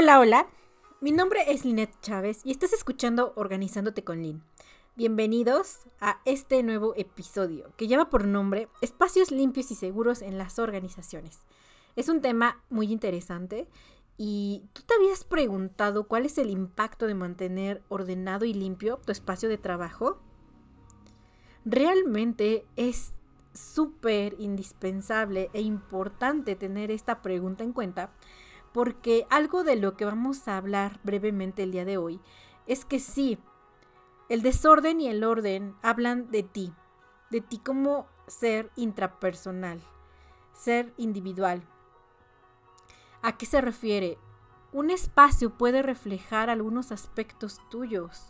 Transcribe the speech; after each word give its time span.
Hola, 0.00 0.20
hola. 0.20 0.46
Mi 1.00 1.10
nombre 1.10 1.40
es 1.48 1.64
Linet 1.64 1.90
Chávez 2.02 2.42
y 2.44 2.52
estás 2.52 2.72
escuchando 2.72 3.32
Organizándote 3.34 4.04
con 4.04 4.22
Lin. 4.22 4.44
Bienvenidos 4.94 5.88
a 6.00 6.20
este 6.24 6.62
nuevo 6.62 6.94
episodio 6.96 7.72
que 7.76 7.88
lleva 7.88 8.08
por 8.08 8.24
nombre 8.24 8.68
Espacios 8.80 9.32
limpios 9.32 9.72
y 9.72 9.74
seguros 9.74 10.22
en 10.22 10.38
las 10.38 10.60
organizaciones. 10.60 11.40
Es 11.96 12.08
un 12.08 12.20
tema 12.20 12.62
muy 12.70 12.92
interesante 12.92 13.66
y 14.16 14.62
tú 14.72 14.82
te 14.86 14.94
habías 14.94 15.24
preguntado 15.24 16.06
cuál 16.06 16.26
es 16.26 16.38
el 16.38 16.50
impacto 16.50 17.08
de 17.08 17.16
mantener 17.16 17.82
ordenado 17.88 18.44
y 18.44 18.54
limpio 18.54 19.00
tu 19.04 19.10
espacio 19.10 19.48
de 19.48 19.58
trabajo. 19.58 20.20
Realmente 21.64 22.64
es 22.76 23.14
súper 23.52 24.36
indispensable 24.38 25.50
e 25.54 25.60
importante 25.60 26.54
tener 26.54 26.92
esta 26.92 27.20
pregunta 27.20 27.64
en 27.64 27.72
cuenta 27.72 28.12
porque 28.72 29.26
algo 29.30 29.64
de 29.64 29.76
lo 29.76 29.96
que 29.96 30.04
vamos 30.04 30.46
a 30.48 30.56
hablar 30.56 31.00
brevemente 31.02 31.62
el 31.62 31.72
día 31.72 31.84
de 31.84 31.96
hoy 31.98 32.20
es 32.66 32.84
que 32.84 33.00
sí, 33.00 33.38
el 34.28 34.42
desorden 34.42 35.00
y 35.00 35.08
el 35.08 35.24
orden 35.24 35.74
hablan 35.82 36.30
de 36.30 36.42
ti, 36.42 36.72
de 37.30 37.40
ti 37.40 37.58
como 37.58 38.06
ser 38.26 38.70
intrapersonal, 38.76 39.80
ser 40.52 40.92
individual. 40.98 41.62
¿A 43.22 43.36
qué 43.36 43.46
se 43.46 43.60
refiere? 43.60 44.18
Un 44.72 44.90
espacio 44.90 45.56
puede 45.56 45.82
reflejar 45.82 46.50
algunos 46.50 46.92
aspectos 46.92 47.58
tuyos, 47.70 48.26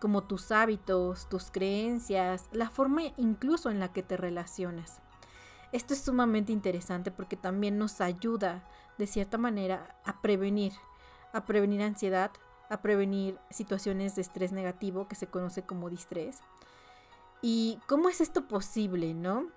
como 0.00 0.24
tus 0.24 0.50
hábitos, 0.50 1.28
tus 1.28 1.50
creencias, 1.50 2.48
la 2.52 2.70
forma 2.70 3.02
incluso 3.16 3.70
en 3.70 3.80
la 3.80 3.92
que 3.92 4.02
te 4.02 4.16
relacionas. 4.16 5.02
Esto 5.74 5.92
es 5.92 6.02
sumamente 6.02 6.52
interesante 6.52 7.10
porque 7.10 7.36
también 7.36 7.78
nos 7.78 8.00
ayuda 8.00 8.62
de 8.96 9.08
cierta 9.08 9.38
manera 9.38 9.98
a 10.04 10.22
prevenir, 10.22 10.72
a 11.32 11.46
prevenir 11.46 11.82
ansiedad, 11.82 12.30
a 12.70 12.80
prevenir 12.80 13.40
situaciones 13.50 14.14
de 14.14 14.22
estrés 14.22 14.52
negativo 14.52 15.08
que 15.08 15.16
se 15.16 15.26
conoce 15.26 15.64
como 15.64 15.90
distrés. 15.90 16.38
¿Y 17.42 17.80
cómo 17.88 18.08
es 18.08 18.20
esto 18.20 18.46
posible, 18.46 19.14
no? 19.14 19.48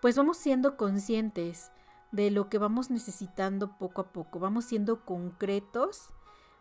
Pues 0.00 0.16
vamos 0.16 0.38
siendo 0.38 0.78
conscientes 0.78 1.70
de 2.12 2.30
lo 2.30 2.48
que 2.48 2.56
vamos 2.56 2.88
necesitando 2.88 3.76
poco 3.76 4.00
a 4.00 4.06
poco, 4.10 4.38
vamos 4.38 4.64
siendo 4.64 5.04
concretos, 5.04 6.14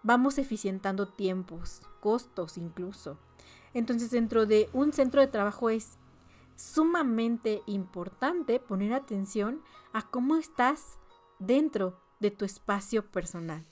vamos 0.03 0.37
eficientando 0.37 1.07
tiempos, 1.07 1.81
costos 2.01 2.57
incluso. 2.57 3.17
Entonces 3.73 4.11
dentro 4.11 4.45
de 4.45 4.69
un 4.73 4.91
centro 4.91 5.21
de 5.21 5.27
trabajo 5.27 5.69
es 5.69 5.97
sumamente 6.61 7.63
importante 7.65 8.59
poner 8.59 8.93
atención 8.93 9.61
a 9.93 10.03
cómo 10.03 10.35
estás 10.35 10.99
dentro 11.39 11.99
de 12.19 12.31
tu 12.31 12.45
espacio 12.45 13.09
personal. 13.11 13.65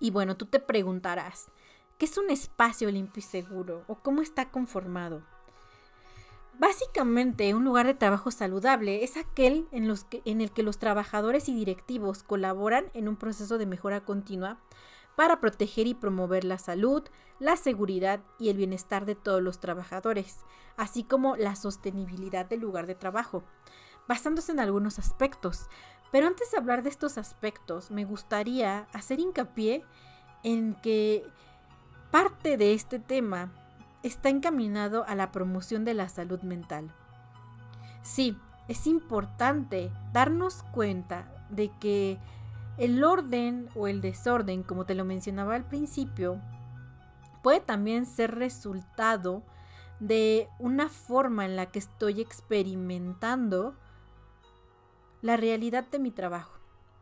Y 0.00 0.10
bueno, 0.10 0.36
tú 0.36 0.46
te 0.46 0.58
preguntarás, 0.58 1.50
¿qué 1.98 2.04
es 2.06 2.18
un 2.18 2.30
espacio 2.30 2.90
limpio 2.90 3.20
y 3.20 3.22
seguro? 3.22 3.84
¿O 3.86 3.96
cómo 3.96 4.22
está 4.22 4.50
conformado? 4.50 5.22
Básicamente, 6.58 7.54
un 7.54 7.64
lugar 7.64 7.86
de 7.86 7.94
trabajo 7.94 8.30
saludable 8.30 9.02
es 9.02 9.16
aquel 9.16 9.66
en, 9.72 9.92
en, 10.24 10.40
el 10.40 10.52
que 10.52 10.62
los 10.62 10.78
trabajadores 10.78 11.48
y 11.48 11.54
directivos 11.54 12.22
colaboran 12.22 12.90
en 12.92 13.08
un 13.08 13.16
proceso 13.16 13.56
de 13.58 13.66
mejora 13.66 14.04
continua 14.04 14.58
para 15.16 15.40
proteger 15.40 15.86
y 15.86 15.94
promover 15.94 16.44
la 16.44 16.58
salud, 16.58 17.02
la 17.38 17.56
seguridad 17.56 18.20
y 18.38 18.48
el 18.48 18.56
bienestar 18.56 19.06
de 19.06 19.14
todos 19.14 19.42
los 19.42 19.60
trabajadores, 19.60 20.44
así 20.76 21.04
como 21.04 21.36
la 21.36 21.56
sostenibilidad 21.56 22.46
del 22.46 22.60
lugar 22.60 22.86
de 22.86 22.94
trabajo, 22.94 23.44
basándose 24.08 24.52
en 24.52 24.60
algunos 24.60 24.98
aspectos, 24.98 25.68
pero 26.14 26.28
antes 26.28 26.50
de 26.52 26.58
hablar 26.58 26.84
de 26.84 26.90
estos 26.90 27.18
aspectos, 27.18 27.90
me 27.90 28.04
gustaría 28.04 28.86
hacer 28.92 29.18
hincapié 29.18 29.84
en 30.44 30.74
que 30.76 31.26
parte 32.12 32.56
de 32.56 32.74
este 32.74 33.00
tema 33.00 33.50
está 34.04 34.28
encaminado 34.28 35.04
a 35.08 35.16
la 35.16 35.32
promoción 35.32 35.84
de 35.84 35.94
la 35.94 36.08
salud 36.08 36.40
mental. 36.42 36.94
Sí, 38.02 38.38
es 38.68 38.86
importante 38.86 39.90
darnos 40.12 40.62
cuenta 40.72 41.26
de 41.50 41.70
que 41.80 42.18
el 42.76 43.04
orden 43.04 43.68
o 43.74 43.86
el 43.86 44.00
desorden, 44.00 44.62
como 44.62 44.84
te 44.84 44.94
lo 44.94 45.04
mencionaba 45.04 45.54
al 45.54 45.66
principio, 45.68 46.40
puede 47.42 47.60
también 47.60 48.06
ser 48.06 48.34
resultado 48.34 49.42
de 50.00 50.48
una 50.58 50.88
forma 50.88 51.44
en 51.44 51.56
la 51.56 51.70
que 51.70 51.78
estoy 51.78 52.20
experimentando 52.20 53.74
la 55.22 55.36
realidad 55.36 55.84
de 55.90 55.98
mi 55.98 56.10
trabajo. 56.10 56.58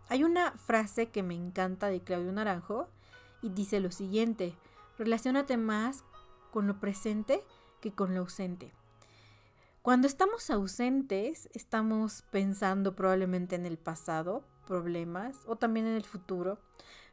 Hay 0.09 0.25
una 0.25 0.53
frase 0.53 1.09
que 1.09 1.22
me 1.22 1.34
encanta 1.34 1.87
de 1.89 2.03
Claudio 2.03 2.33
Naranjo 2.33 2.89
y 3.41 3.49
dice 3.49 3.81
lo 3.81 3.91
siguiente, 3.91 4.54
relacionate 4.99 5.56
más 5.56 6.04
con 6.50 6.66
lo 6.66 6.78
presente 6.78 7.43
que 7.81 7.93
con 7.93 8.15
lo 8.15 8.21
ausente. 8.21 8.72
Cuando 9.81 10.06
estamos 10.06 10.49
ausentes, 10.50 11.49
estamos 11.54 12.22
pensando 12.31 12.94
probablemente 12.94 13.56
en 13.56 13.66
el 13.66 13.78
pasado, 13.78 14.44
problemas, 14.67 15.43
o 15.47 15.56
también 15.56 15.87
en 15.87 15.95
el 15.95 16.05
futuro, 16.05 16.59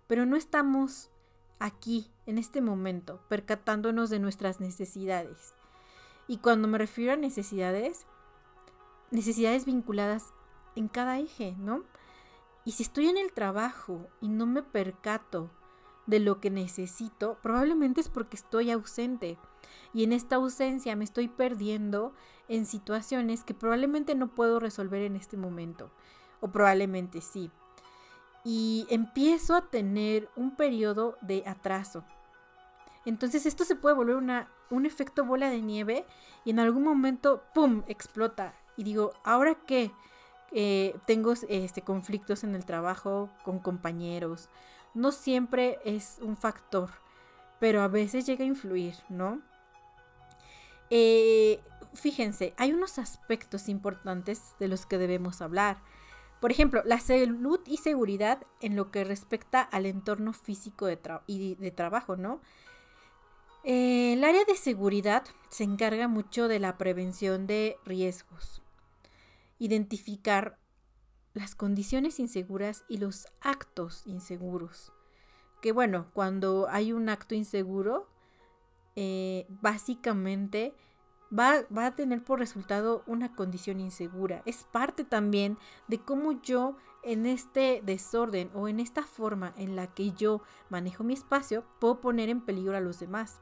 pero 0.07 0.25
no 0.25 0.35
estamos 0.35 1.09
aquí, 1.59 2.09
en 2.25 2.37
este 2.37 2.61
momento, 2.61 3.21
percatándonos 3.27 4.09
de 4.09 4.19
nuestras 4.19 4.59
necesidades. 4.59 5.53
Y 6.27 6.37
cuando 6.37 6.67
me 6.67 6.77
refiero 6.77 7.13
a 7.13 7.17
necesidades, 7.17 8.05
necesidades 9.11 9.65
vinculadas 9.65 10.33
en 10.75 10.87
cada 10.87 11.19
eje, 11.19 11.55
¿no? 11.57 11.83
Y 12.65 12.73
si 12.73 12.83
estoy 12.83 13.07
en 13.07 13.17
el 13.17 13.33
trabajo 13.33 14.07
y 14.21 14.27
no 14.27 14.45
me 14.45 14.63
percato 14.63 15.49
de 16.05 16.19
lo 16.19 16.39
que 16.39 16.49
necesito, 16.49 17.37
probablemente 17.41 18.01
es 18.01 18.09
porque 18.09 18.35
estoy 18.35 18.71
ausente. 18.71 19.37
Y 19.93 20.03
en 20.03 20.13
esta 20.13 20.37
ausencia 20.37 20.95
me 20.95 21.03
estoy 21.03 21.27
perdiendo 21.27 22.13
en 22.47 22.65
situaciones 22.65 23.43
que 23.43 23.53
probablemente 23.53 24.15
no 24.15 24.33
puedo 24.33 24.59
resolver 24.59 25.01
en 25.03 25.15
este 25.15 25.37
momento. 25.37 25.91
O 26.41 26.49
probablemente 26.51 27.21
sí. 27.21 27.51
Y 28.43 28.87
empiezo 28.89 29.55
a 29.55 29.69
tener 29.69 30.29
un 30.35 30.55
periodo 30.55 31.17
de 31.21 31.43
atraso. 31.45 32.03
Entonces 33.05 33.45
esto 33.45 33.63
se 33.65 33.75
puede 33.75 33.95
volver 33.95 34.15
una, 34.15 34.49
un 34.69 34.85
efecto 34.85 35.25
bola 35.25 35.49
de 35.49 35.61
nieve 35.61 36.05
y 36.45 36.51
en 36.51 36.59
algún 36.59 36.83
momento, 36.83 37.43
¡pum!, 37.53 37.83
explota. 37.87 38.53
Y 38.77 38.83
digo, 38.83 39.13
¿ahora 39.23 39.55
qué? 39.65 39.91
Eh, 40.51 40.95
tengo 41.05 41.33
este, 41.47 41.81
conflictos 41.81 42.43
en 42.43 42.55
el 42.55 42.65
trabajo 42.65 43.29
con 43.43 43.59
compañeros. 43.59 44.49
No 44.93 45.11
siempre 45.11 45.79
es 45.85 46.17
un 46.21 46.37
factor, 46.37 46.89
pero 47.59 47.81
a 47.81 47.87
veces 47.87 48.25
llega 48.25 48.43
a 48.43 48.47
influir, 48.47 48.95
¿no? 49.09 49.41
Eh, 50.89 51.61
fíjense, 51.93 52.53
hay 52.57 52.73
unos 52.73 52.97
aspectos 52.97 53.69
importantes 53.69 54.55
de 54.59 54.67
los 54.67 54.85
que 54.85 54.97
debemos 54.97 55.41
hablar. 55.41 55.77
Por 56.39 56.51
ejemplo, 56.51 56.81
la 56.85 56.99
salud 56.99 57.59
y 57.65 57.77
seguridad 57.77 58.45
en 58.61 58.75
lo 58.75 58.91
que 58.91 59.03
respecta 59.03 59.61
al 59.61 59.85
entorno 59.85 60.33
físico 60.33 60.85
de 60.85 60.97
y 61.27 61.55
de 61.55 61.71
trabajo, 61.71 62.15
¿no? 62.15 62.39
Eh, 63.63 64.13
el 64.13 64.23
área 64.23 64.45
de 64.45 64.55
seguridad 64.55 65.25
se 65.49 65.65
encarga 65.65 66.07
mucho 66.07 66.47
de 66.47 66.59
la 66.59 66.77
prevención 66.77 67.45
de 67.45 67.77
riesgos, 67.83 68.61
identificar 69.57 70.57
las 71.33 71.55
condiciones 71.55 72.19
inseguras 72.19 72.83
y 72.87 72.97
los 72.97 73.27
actos 73.41 74.03
inseguros. 74.05 74.93
Que 75.61 75.73
bueno, 75.73 76.09
cuando 76.13 76.67
hay 76.69 76.93
un 76.93 77.09
acto 77.09 77.35
inseguro, 77.35 78.07
eh, 78.95 79.45
básicamente 79.49 80.73
va, 81.37 81.65
a 81.85 81.95
tener 81.95 82.23
por 82.23 82.39
resultado 82.39 83.03
una 83.05 83.33
condición 83.35 83.79
insegura. 83.79 84.41
Es 84.45 84.63
parte 84.63 85.03
también 85.03 85.57
de 85.87 85.99
cómo 85.99 86.41
yo 86.41 86.75
en 87.03 87.25
este 87.25 87.81
desorden 87.85 88.49
o 88.53 88.67
en 88.67 88.79
esta 88.79 89.03
forma 89.03 89.53
en 89.57 89.75
la 89.75 89.87
que 89.87 90.11
yo 90.11 90.41
manejo 90.69 91.03
mi 91.03 91.13
espacio 91.13 91.63
puedo 91.79 92.01
poner 92.01 92.29
en 92.29 92.41
peligro 92.41 92.75
a 92.75 92.81
los 92.81 92.99
demás. 92.99 93.41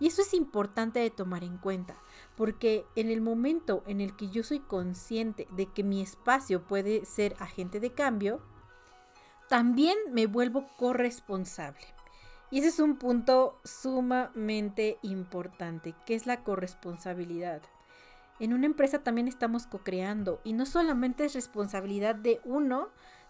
Y 0.00 0.06
eso 0.06 0.22
es 0.22 0.32
importante 0.32 0.98
de 0.98 1.10
tomar 1.10 1.44
en 1.44 1.58
cuenta, 1.58 1.94
porque 2.34 2.86
en 2.96 3.10
el 3.10 3.20
momento 3.20 3.84
en 3.86 4.00
el 4.00 4.16
que 4.16 4.30
yo 4.30 4.42
soy 4.42 4.60
consciente 4.60 5.46
de 5.50 5.66
que 5.66 5.84
mi 5.84 6.00
espacio 6.00 6.62
puede 6.62 7.04
ser 7.04 7.36
agente 7.38 7.80
de 7.80 7.92
cambio, 7.92 8.40
también 9.50 9.98
me 10.10 10.26
vuelvo 10.26 10.66
corresponsable. 10.78 11.99
Y 12.50 12.58
ese 12.58 12.68
es 12.68 12.80
un 12.80 12.96
punto 12.96 13.60
sumamente 13.64 14.98
importante, 15.02 15.94
que 16.04 16.14
es 16.14 16.26
la 16.26 16.42
corresponsabilidad. 16.42 17.62
En 18.38 18.52
una 18.52 18.66
empresa 18.66 19.02
también 19.02 19.28
estamos 19.28 19.66
co-creando 19.66 20.40
y 20.44 20.52
no 20.52 20.66
solamente 20.66 21.24
es 21.24 21.34
responsabilidad 21.34 22.14
de 22.14 22.40
uno 22.44 22.88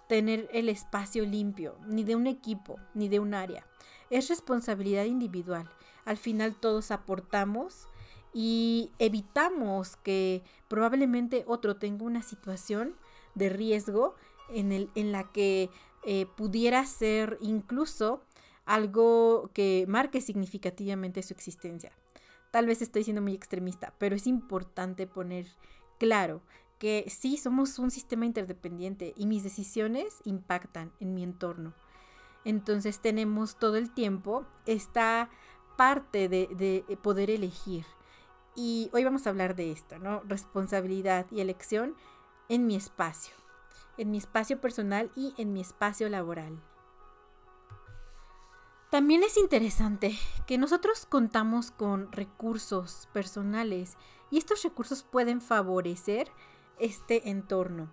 tener 0.09 0.49
el 0.53 0.69
espacio 0.69 1.25
limpio, 1.25 1.77
ni 1.87 2.05
de 2.05 2.17
un 2.17 2.27
equipo, 2.27 2.79
ni 2.95 3.09
de 3.09 3.21
un 3.21 3.35
área. 3.35 3.67
Es 4.09 4.29
responsabilidad 4.29 5.05
individual 5.05 5.69
al 6.05 6.17
final 6.17 6.55
todos 6.55 6.91
aportamos 6.91 7.87
y 8.33 8.91
evitamos 8.99 9.97
que 9.97 10.43
probablemente 10.69 11.45
otro 11.47 11.77
tenga 11.77 12.05
una 12.05 12.23
situación 12.23 12.95
de 13.35 13.49
riesgo 13.49 14.15
en, 14.53 14.73
el, 14.73 14.91
en 14.95 15.13
la 15.13 15.31
que 15.31 15.71
eh, 16.05 16.27
pudiera 16.37 16.85
ser 16.87 17.39
incluso 17.41 18.23
algo 18.71 19.51
que 19.53 19.85
marque 19.89 20.21
significativamente 20.21 21.25
su 21.25 21.35
existencia. 21.35 21.91
Tal 22.53 22.67
vez 22.67 22.83
estoy 22.83 23.03
siendo 23.03 23.21
muy 23.21 23.35
extremista, 23.35 23.93
pero 23.99 24.15
es 24.15 24.29
importante 24.29 25.09
poner 25.09 25.47
claro 25.99 26.41
que 26.79 27.05
sí 27.09 27.37
somos 27.37 27.81
un 27.81 27.91
sistema 27.91 28.27
interdependiente 28.27 29.13
y 29.17 29.27
mis 29.27 29.43
decisiones 29.43 30.21
impactan 30.25 30.93
en 31.01 31.15
mi 31.15 31.25
entorno. 31.25 31.75
Entonces 32.45 33.01
tenemos 33.01 33.57
todo 33.57 33.75
el 33.75 33.93
tiempo 33.93 34.47
esta 34.67 35.31
parte 35.77 36.29
de, 36.29 36.47
de 36.87 36.97
poder 36.97 37.29
elegir. 37.29 37.85
Y 38.55 38.89
hoy 38.93 39.03
vamos 39.03 39.27
a 39.27 39.31
hablar 39.31 39.57
de 39.57 39.73
esto, 39.73 39.99
¿no? 39.99 40.23
Responsabilidad 40.29 41.27
y 41.33 41.41
elección 41.41 41.97
en 42.49 42.69
mi 42.69 42.77
espacio, 42.77 43.35
en 43.99 44.13
mi 44.13 44.19
espacio 44.19 44.61
personal 44.61 45.11
y 45.17 45.35
en 45.39 45.53
mi 45.53 45.61
espacio 45.61 46.09
laboral. 46.09 46.63
También 48.91 49.23
es 49.23 49.37
interesante 49.37 50.19
que 50.47 50.59
nosotros 50.59 51.07
contamos 51.07 51.71
con 51.71 52.11
recursos 52.11 53.09
personales 53.13 53.97
y 54.33 54.39
estos 54.39 54.65
recursos 54.65 55.05
pueden 55.05 55.41
favorecer 55.41 56.29
este 56.81 57.31
entorno. 57.31 57.89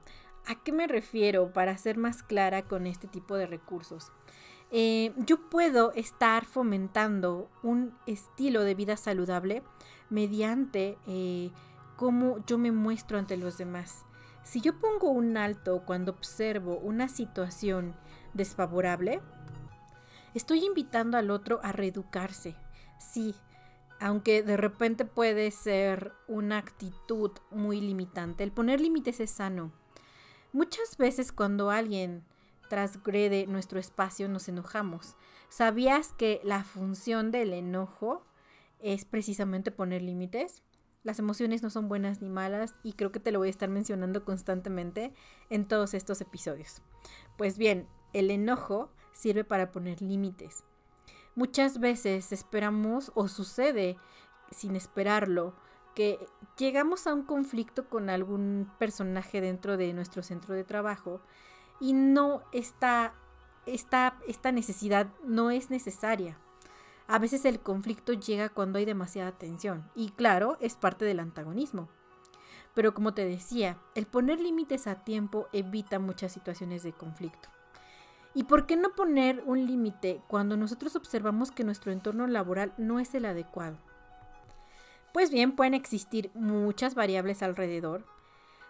¿A 0.48 0.56
qué 0.56 0.72
me 0.72 0.88
refiero 0.88 1.54
para 1.54 1.78
ser 1.78 1.98
más 1.98 2.24
clara 2.24 2.64
con 2.64 2.88
este 2.88 3.08
tipo 3.08 3.36
de 3.36 3.46
recursos? 3.46 4.12
Eh, 4.72 5.14
yo 5.18 5.50
puedo 5.50 5.92
estar 5.94 6.46
fomentando 6.46 7.52
un 7.62 7.94
estilo 8.08 8.64
de 8.64 8.74
vida 8.74 8.98
saludable 8.98 9.62
mediante 10.10 10.98
eh, 11.06 11.52
cómo 11.96 12.44
yo 12.48 12.58
me 12.58 12.72
muestro 12.72 13.20
ante 13.20 13.38
los 13.38 13.60
demás. 13.60 14.04
Si 14.44 14.62
yo 14.62 14.80
pongo 14.80 15.12
un 15.12 15.38
alto 15.38 15.84
cuando 15.86 16.14
observo 16.14 16.80
una 16.80 17.08
situación 17.08 17.96
desfavorable, 18.34 19.22
Estoy 20.38 20.64
invitando 20.64 21.18
al 21.18 21.32
otro 21.32 21.60
a 21.64 21.72
reeducarse. 21.72 22.56
Sí, 23.00 23.34
aunque 24.00 24.44
de 24.44 24.56
repente 24.56 25.04
puede 25.04 25.50
ser 25.50 26.12
una 26.28 26.60
actitud 26.60 27.32
muy 27.50 27.82
limitante. 27.82 28.44
El 28.44 28.52
poner 28.52 28.80
límites 28.80 29.20
es 29.20 29.32
sano. 29.32 29.72
Muchas 30.54 30.96
veces 30.98 31.32
cuando 31.32 31.72
alguien 31.72 32.24
transgrede 32.70 33.48
nuestro 33.48 33.80
espacio 33.80 34.30
nos 34.30 34.48
enojamos. 34.48 35.16
¿Sabías 35.50 36.14
que 36.14 36.40
la 36.44 36.64
función 36.64 37.32
del 37.32 37.52
enojo 37.52 38.24
es 38.78 39.06
precisamente 39.06 39.72
poner 39.72 40.04
límites? 40.04 40.62
Las 41.02 41.18
emociones 41.18 41.64
no 41.64 41.72
son 41.72 41.90
buenas 41.90 42.22
ni 42.22 42.30
malas 42.30 42.76
y 42.84 42.94
creo 42.94 43.12
que 43.12 43.20
te 43.20 43.32
lo 43.32 43.40
voy 43.40 43.48
a 43.48 43.50
estar 43.50 43.70
mencionando 43.70 44.24
constantemente 44.24 45.16
en 45.50 45.68
todos 45.68 45.96
estos 45.96 46.22
episodios. 46.22 46.84
Pues 47.40 47.58
bien, 47.58 47.88
el 48.14 48.30
enojo 48.30 48.92
sirve 49.18 49.44
para 49.44 49.72
poner 49.72 50.02
límites. 50.02 50.64
Muchas 51.36 51.80
veces 51.80 52.32
esperamos 52.32 53.12
o 53.16 53.28
sucede 53.28 53.98
sin 54.52 54.76
esperarlo 54.76 55.56
que 55.96 56.20
llegamos 56.58 57.08
a 57.08 57.14
un 57.14 57.24
conflicto 57.24 57.90
con 57.90 58.10
algún 58.10 58.72
personaje 58.78 59.42
dentro 59.42 59.78
de 59.78 59.94
nuestro 59.94 60.22
centro 60.22 60.54
de 60.54 60.64
trabajo 60.64 61.20
y 61.80 61.94
no 61.94 62.44
está 62.52 63.16
esta, 63.66 64.18
esta 64.28 64.52
necesidad 64.52 65.08
no 65.24 65.50
es 65.52 65.72
necesaria. 65.72 66.38
A 67.08 67.20
veces 67.20 67.46
el 67.46 67.60
conflicto 67.60 68.14
llega 68.14 68.50
cuando 68.50 68.78
hay 68.78 68.86
demasiada 68.86 69.32
tensión 69.32 69.90
y 69.96 70.10
claro, 70.10 70.58
es 70.62 70.76
parte 70.76 71.06
del 71.06 71.20
antagonismo. 71.20 71.90
Pero 72.76 72.94
como 72.94 73.16
te 73.16 73.26
decía, 73.26 73.80
el 73.96 74.06
poner 74.06 74.40
límites 74.40 74.86
a 74.86 75.04
tiempo 75.04 75.48
evita 75.52 75.98
muchas 75.98 76.32
situaciones 76.32 76.84
de 76.84 76.94
conflicto. 76.94 77.50
¿Y 78.38 78.44
por 78.44 78.68
qué 78.68 78.76
no 78.76 78.94
poner 78.94 79.42
un 79.48 79.66
límite 79.66 80.22
cuando 80.28 80.58
nosotros 80.58 80.96
observamos 80.96 81.50
que 81.50 81.64
nuestro 81.64 81.92
entorno 81.92 82.28
laboral 82.28 82.72
no 82.78 83.00
es 83.00 83.16
el 83.16 83.26
adecuado? 83.26 83.80
Pues 85.12 85.32
bien, 85.32 85.56
pueden 85.56 85.74
existir 85.74 86.30
muchas 86.36 86.94
variables 86.94 87.42
alrededor, 87.42 88.06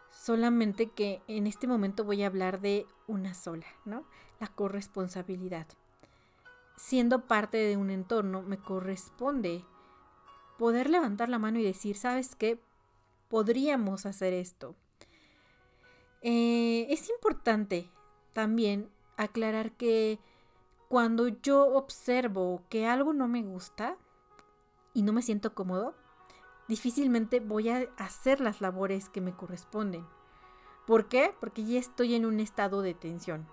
solamente 0.09 0.87
que 0.91 1.21
en 1.27 1.47
este 1.47 1.67
momento 1.67 2.05
voy 2.05 2.23
a 2.23 2.27
hablar 2.27 2.61
de 2.61 2.85
una 3.07 3.33
sola, 3.33 3.65
¿no? 3.83 4.05
La 4.39 4.47
corresponsabilidad. 4.47 5.67
Siendo 6.77 7.27
parte 7.27 7.57
de 7.57 7.75
un 7.75 7.89
entorno, 7.89 8.43
me 8.43 8.59
corresponde 8.59 9.65
poder 10.57 10.89
levantar 10.89 11.27
la 11.27 11.39
mano 11.39 11.59
y 11.59 11.63
decir, 11.63 11.97
¿sabes 11.97 12.35
qué? 12.35 12.57
Podríamos 13.27 14.05
hacer 14.05 14.31
esto. 14.31 14.77
Eh, 16.21 16.87
es 16.89 17.09
importante 17.09 17.89
también 18.31 18.95
aclarar 19.17 19.71
que 19.73 20.19
cuando 20.87 21.27
yo 21.27 21.65
observo 21.73 22.61
que 22.69 22.87
algo 22.87 23.11
no 23.11 23.27
me 23.27 23.43
gusta 23.43 23.97
y 24.93 25.01
no 25.01 25.11
me 25.11 25.21
siento 25.21 25.53
cómodo, 25.53 25.95
difícilmente 26.67 27.39
voy 27.39 27.69
a 27.69 27.89
hacer 27.97 28.39
las 28.39 28.61
labores 28.61 29.09
que 29.09 29.19
me 29.19 29.35
corresponden. 29.35 30.05
¿Por 30.85 31.09
qué? 31.09 31.35
Porque 31.39 31.65
ya 31.65 31.79
estoy 31.79 32.15
en 32.15 32.25
un 32.25 32.39
estado 32.39 32.81
de 32.81 32.93
tensión. 32.93 33.47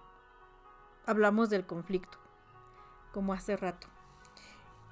Hablamos 1.07 1.51
del 1.51 1.67
conflicto, 1.67 2.19
como 3.13 3.33
hace 3.33 3.57
rato. 3.57 3.89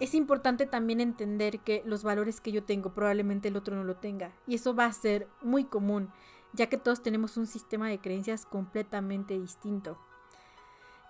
Es 0.01 0.15
importante 0.15 0.67
también 0.67 1.01
entender 1.01 1.61
que 1.61 1.83
los 1.87 2.03
valores 2.03 2.41
que 2.41 2.51
yo 2.51 2.65
tengo 2.65 2.93
probablemente 2.93 3.49
el 3.49 3.57
otro 3.57 3.77
no 3.77 3.85
lo 3.85 3.97
tenga. 3.97 4.33
Y 4.49 4.57
eso 4.57 4.75
va 4.75 4.87
a 4.87 4.93
ser 4.93 5.29
muy 5.43 5.65
común, 5.65 6.11
ya 6.53 6.69
que 6.69 6.77
todos 6.77 7.03
tenemos 7.03 7.37
un 7.37 7.47
sistema 7.47 7.89
de 7.89 8.01
creencias 8.01 8.45
completamente 8.45 9.39
distinto 9.39 9.97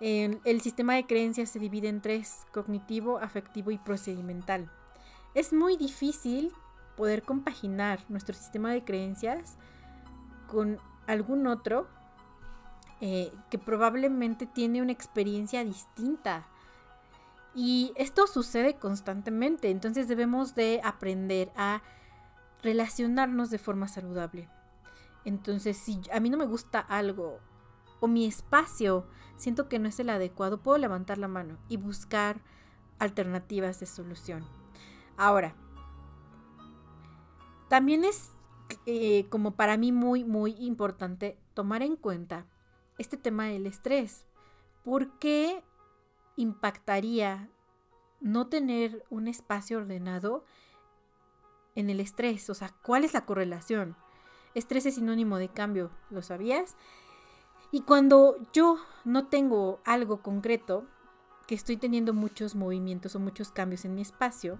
el 0.03 0.59
sistema 0.59 0.95
de 0.95 1.05
creencias 1.05 1.49
se 1.49 1.59
divide 1.59 1.87
en 1.87 2.01
tres, 2.01 2.45
cognitivo, 2.51 3.19
afectivo 3.19 3.71
y 3.71 3.77
procedimental. 3.77 4.69
Es 5.33 5.53
muy 5.53 5.77
difícil 5.77 6.51
poder 6.97 7.23
compaginar 7.23 8.01
nuestro 8.09 8.35
sistema 8.35 8.73
de 8.73 8.83
creencias 8.83 9.57
con 10.47 10.77
algún 11.07 11.47
otro 11.47 11.87
eh, 12.99 13.31
que 13.49 13.57
probablemente 13.57 14.45
tiene 14.45 14.81
una 14.81 14.91
experiencia 14.91 15.63
distinta. 15.63 16.47
Y 17.55 17.93
esto 17.95 18.27
sucede 18.27 18.75
constantemente, 18.75 19.69
entonces 19.69 20.09
debemos 20.09 20.53
de 20.53 20.81
aprender 20.83 21.49
a 21.55 21.81
relacionarnos 22.61 23.51
de 23.51 23.57
forma 23.57 23.87
saludable. 23.87 24.49
Entonces, 25.23 25.77
si 25.77 26.01
a 26.11 26.19
mí 26.19 26.29
no 26.29 26.37
me 26.37 26.45
gusta 26.45 26.79
algo 26.79 27.39
o 28.03 28.07
mi 28.09 28.25
espacio 28.25 29.05
siento 29.37 29.69
que 29.69 29.79
no 29.79 29.87
es 29.87 29.97
el 29.97 30.09
adecuado, 30.09 30.61
puedo 30.61 30.77
levantar 30.77 31.17
la 31.17 31.29
mano 31.29 31.57
y 31.69 31.77
buscar 31.77 32.41
alternativas 32.99 33.79
de 33.79 33.85
solución. 33.85 34.45
Ahora, 35.15 35.55
también 37.69 38.03
es 38.03 38.33
eh, 38.85 39.25
como 39.29 39.55
para 39.55 39.77
mí 39.77 39.93
muy, 39.93 40.25
muy 40.25 40.51
importante 40.59 41.39
tomar 41.53 41.81
en 41.81 41.95
cuenta 41.95 42.45
este 42.97 43.15
tema 43.15 43.45
del 43.45 43.67
estrés. 43.67 44.25
¿Por 44.83 45.17
qué 45.17 45.63
impactaría 46.35 47.49
no 48.19 48.47
tener 48.47 49.05
un 49.09 49.29
espacio 49.29 49.77
ordenado 49.77 50.43
en 51.75 51.89
el 51.89 52.01
estrés? 52.01 52.49
O 52.49 52.53
sea, 52.53 52.75
¿cuál 52.83 53.05
es 53.05 53.13
la 53.13 53.25
correlación? 53.25 53.95
Estrés 54.55 54.85
es 54.87 54.95
sinónimo 54.95 55.37
de 55.37 55.47
cambio, 55.47 55.89
¿lo 56.09 56.21
sabías? 56.21 56.75
Y 57.73 57.81
cuando 57.81 58.37
yo 58.53 58.77
no 59.03 59.29
tengo 59.29 59.81
algo 59.83 60.21
concreto, 60.21 60.85
que 61.47 61.55
estoy 61.55 61.75
teniendo 61.75 62.13
muchos 62.13 62.53
movimientos 62.53 63.15
o 63.15 63.19
muchos 63.19 63.49
cambios 63.49 63.83
en 63.83 63.95
mi 63.95 64.03
espacio, 64.03 64.59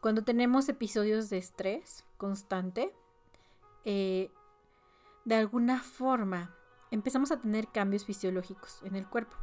cuando 0.00 0.24
tenemos 0.24 0.70
episodios 0.70 1.28
de 1.28 1.36
estrés 1.36 2.06
constante, 2.16 2.94
eh, 3.84 4.32
de 5.26 5.34
alguna 5.34 5.82
forma 5.82 6.56
empezamos 6.90 7.30
a 7.30 7.42
tener 7.42 7.68
cambios 7.68 8.06
fisiológicos 8.06 8.80
en 8.84 8.96
el 8.96 9.06
cuerpo. 9.06 9.36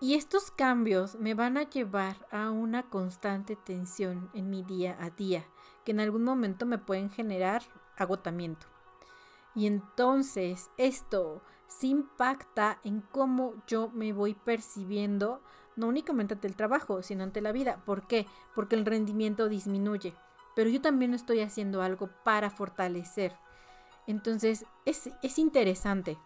Y 0.00 0.14
estos 0.14 0.50
cambios 0.50 1.14
me 1.14 1.34
van 1.34 1.58
a 1.58 1.70
llevar 1.70 2.26
a 2.32 2.50
una 2.50 2.90
constante 2.90 3.54
tensión 3.54 4.30
en 4.34 4.50
mi 4.50 4.64
día 4.64 4.96
a 4.98 5.10
día, 5.10 5.46
que 5.84 5.92
en 5.92 6.00
algún 6.00 6.24
momento 6.24 6.66
me 6.66 6.78
pueden 6.78 7.08
generar 7.08 7.62
agotamiento. 7.96 8.69
Y 9.54 9.66
entonces 9.66 10.70
esto 10.76 11.42
se 11.66 11.86
impacta 11.86 12.80
en 12.84 13.00
cómo 13.00 13.54
yo 13.66 13.90
me 13.90 14.12
voy 14.12 14.34
percibiendo, 14.34 15.40
no 15.76 15.88
únicamente 15.88 16.34
ante 16.34 16.48
el 16.48 16.56
trabajo, 16.56 17.02
sino 17.02 17.22
ante 17.22 17.40
la 17.40 17.52
vida. 17.52 17.82
¿Por 17.84 18.06
qué? 18.06 18.26
Porque 18.54 18.76
el 18.76 18.84
rendimiento 18.84 19.48
disminuye. 19.48 20.14
Pero 20.56 20.68
yo 20.68 20.80
también 20.80 21.14
estoy 21.14 21.40
haciendo 21.40 21.82
algo 21.82 22.10
para 22.24 22.50
fortalecer. 22.50 23.36
Entonces 24.06 24.66
es, 24.84 25.10
es 25.22 25.38
interesante. 25.38 26.18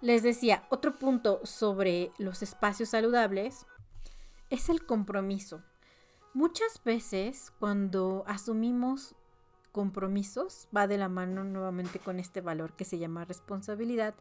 Les 0.00 0.22
decía, 0.22 0.66
otro 0.70 0.98
punto 0.98 1.40
sobre 1.44 2.10
los 2.18 2.42
espacios 2.42 2.90
saludables 2.90 3.66
es 4.50 4.68
el 4.68 4.84
compromiso. 4.84 5.62
Muchas 6.34 6.82
veces 6.84 7.52
cuando 7.58 8.22
asumimos 8.26 9.14
compromisos 9.76 10.68
va 10.74 10.86
de 10.86 10.96
la 10.96 11.10
mano 11.10 11.44
nuevamente 11.44 11.98
con 11.98 12.18
este 12.18 12.40
valor 12.40 12.72
que 12.72 12.86
se 12.86 12.96
llama 12.96 13.26
responsabilidad. 13.26 14.14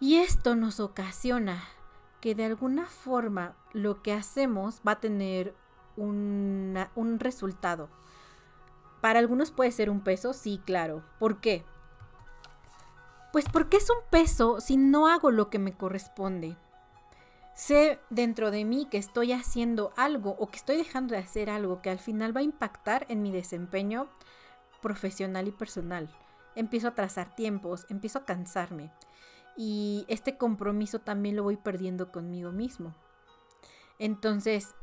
Y 0.00 0.16
esto 0.16 0.56
nos 0.56 0.80
ocasiona 0.80 1.62
que 2.20 2.34
de 2.34 2.46
alguna 2.46 2.86
forma 2.86 3.54
lo 3.72 4.02
que 4.02 4.12
hacemos 4.12 4.80
va 4.84 4.92
a 4.92 5.00
tener 5.00 5.54
un 5.94 7.16
resultado. 7.20 7.90
Para 9.00 9.20
algunos 9.20 9.52
puede 9.52 9.70
ser 9.70 9.88
un 9.88 10.00
peso, 10.00 10.32
sí, 10.32 10.60
claro. 10.66 11.04
¿Por 11.20 11.40
qué? 11.40 11.64
Pues 13.32 13.44
porque 13.52 13.76
es 13.76 13.88
un 13.88 14.02
peso 14.10 14.60
si 14.60 14.76
no 14.76 15.06
hago 15.06 15.30
lo 15.30 15.48
que 15.48 15.60
me 15.60 15.74
corresponde. 15.76 16.56
Sé 17.54 18.00
dentro 18.08 18.50
de 18.50 18.64
mí 18.64 18.86
que 18.90 18.98
estoy 18.98 19.32
haciendo 19.32 19.92
algo 19.96 20.36
o 20.38 20.48
que 20.48 20.56
estoy 20.56 20.76
dejando 20.76 21.14
de 21.14 21.20
hacer 21.20 21.50
algo 21.50 21.82
que 21.82 21.90
al 21.90 21.98
final 21.98 22.34
va 22.34 22.40
a 22.40 22.44
impactar 22.44 23.06
en 23.08 23.22
mi 23.22 23.30
desempeño 23.30 24.08
profesional 24.80 25.48
y 25.48 25.52
personal. 25.52 26.10
Empiezo 26.54 26.88
a 26.88 26.94
trazar 26.94 27.34
tiempos, 27.34 27.86
empiezo 27.88 28.18
a 28.18 28.24
cansarme. 28.24 28.90
Y 29.56 30.04
este 30.08 30.38
compromiso 30.38 30.98
también 30.98 31.36
lo 31.36 31.42
voy 31.42 31.56
perdiendo 31.56 32.10
conmigo 32.10 32.52
mismo. 32.52 32.94
Entonces, 33.98 34.74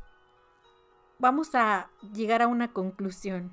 vamos 1.18 1.54
a 1.54 1.90
llegar 2.12 2.40
a 2.42 2.48
una 2.48 2.72
conclusión. 2.72 3.52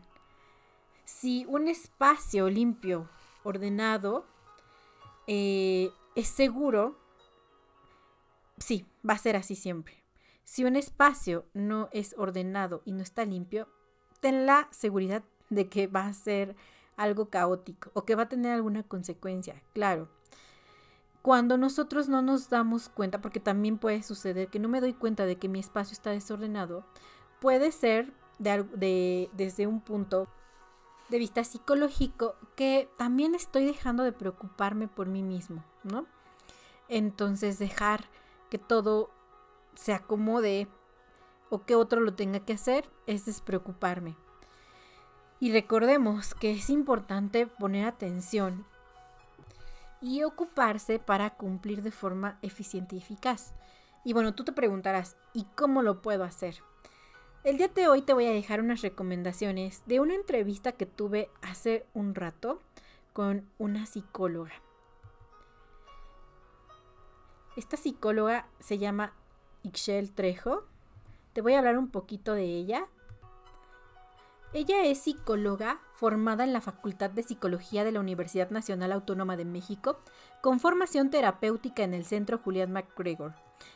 Si 1.06 1.46
un 1.48 1.68
espacio 1.68 2.50
limpio, 2.50 3.10
ordenado, 3.44 4.26
eh, 5.26 5.92
es 6.16 6.28
seguro, 6.28 6.98
sí, 8.58 8.86
va 9.08 9.14
a 9.14 9.20
ser 9.20 9.36
así 9.36 9.56
siempre. 9.56 10.04
Si 10.44 10.64
un 10.64 10.76
espacio 10.76 11.46
no 11.54 11.90
es 11.92 12.16
ordenado 12.18 12.82
y 12.86 12.94
no 12.94 13.02
está 13.02 13.26
limpio, 13.26 13.68
ten 14.22 14.46
la 14.46 14.68
seguridad 14.72 15.24
de 15.50 15.70
que 15.70 15.88
va 15.88 16.06
a 16.06 16.14
ser 16.14 16.56
algo 16.96 17.30
caótico 17.30 17.92
o 17.94 18.06
que 18.06 18.16
va 18.16 18.24
a 18.24 18.30
tener 18.30 18.54
alguna 18.54 18.84
consecuencia, 18.84 19.62
claro. 19.74 20.10
Cuando 21.22 21.58
nosotros 21.58 22.08
no 22.08 22.22
nos 22.22 22.50
damos 22.50 22.90
cuenta, 22.90 23.22
porque 23.22 23.40
también 23.40 23.78
puede 23.78 24.02
suceder 24.04 24.48
que 24.48 24.60
no 24.60 24.70
me 24.70 24.82
doy 24.82 24.94
cuenta 24.94 25.26
de 25.26 25.38
que 25.38 25.50
mi 25.50 25.60
espacio 25.60 25.94
está 25.94 26.12
desordenado, 26.12 26.86
puede 27.42 27.72
ser 27.72 28.14
de, 28.40 29.30
desde 29.34 29.68
un 29.68 29.82
punto 29.82 30.28
de 31.10 31.20
vista 31.20 31.44
psicológico 31.44 32.36
que 32.56 32.90
también 32.98 33.36
estoy 33.36 33.66
dejando 33.66 34.04
de 34.04 34.12
preocuparme 34.12 34.88
por 34.88 35.08
mí 35.08 35.24
mismo, 35.24 35.64
¿no? 35.84 36.06
Entonces 36.90 37.60
dejar 37.60 38.06
que 38.50 38.58
todo 38.58 39.10
se 39.76 39.94
acomode 39.94 40.68
o 41.50 41.66
que 41.66 41.76
otro 41.76 42.02
lo 42.02 42.14
tenga 42.14 42.40
que 42.42 42.54
hacer 42.54 42.90
es 43.06 43.26
despreocuparme. 43.26 44.16
Y 45.40 45.52
recordemos 45.52 46.34
que 46.34 46.52
es 46.52 46.70
importante 46.70 47.46
poner 47.46 47.86
atención 47.86 48.66
y 50.02 50.24
ocuparse 50.24 51.00
para 51.00 51.32
cumplir 51.32 51.82
de 51.82 51.92
forma 51.92 52.40
eficiente 52.42 52.96
y 52.96 53.00
eficaz. 53.00 53.54
Y 54.04 54.14
bueno, 54.14 54.34
tú 54.34 54.44
te 54.44 54.52
preguntarás, 54.52 55.16
¿y 55.34 55.46
cómo 55.56 55.82
lo 55.82 56.02
puedo 56.02 56.24
hacer? 56.24 56.64
El 57.44 57.58
día 57.58 57.68
de 57.68 57.88
hoy 57.88 58.02
te 58.02 58.14
voy 58.14 58.26
a 58.26 58.32
dejar 58.32 58.62
unas 58.62 58.82
recomendaciones 58.82 59.84
de 59.86 60.00
una 60.00 60.16
entrevista 60.16 60.72
que 60.72 60.86
tuve 60.86 61.30
hace 61.42 61.86
un 61.94 62.16
rato 62.16 62.62
con 63.14 63.48
una 63.58 63.86
psicóloga. 63.86 64.54
Esta 67.58 67.76
psicóloga 67.76 68.46
se 68.60 68.78
llama 68.78 69.14
Ixchel 69.64 70.12
Trejo. 70.12 70.66
Te 71.34 71.42
voy 71.42 71.56
a 71.56 71.58
hablar 71.58 71.80
un 71.80 71.90
poquito 71.90 72.34
de 72.34 72.44
ella. 72.44 72.86
Ella 74.54 74.84
es 74.84 75.00
psicóloga 75.00 75.80
formada 75.96 76.44
en 76.44 76.54
la 76.54 76.62
Facultad 76.62 77.10
de 77.10 77.24
Psicología 77.24 77.84
de 77.84 77.92
la 77.92 78.00
Universidad 78.00 78.52
Nacional 78.52 78.92
Autónoma 78.92 79.38
de 79.38 79.46
México, 79.46 79.98
con 80.44 80.60
formación 80.60 81.10
terapéutica 81.10 81.82
en 81.82 81.96
el 81.96 82.06
Centro 82.06 82.38
Julián 82.38 82.72
MacGregor 82.72 83.34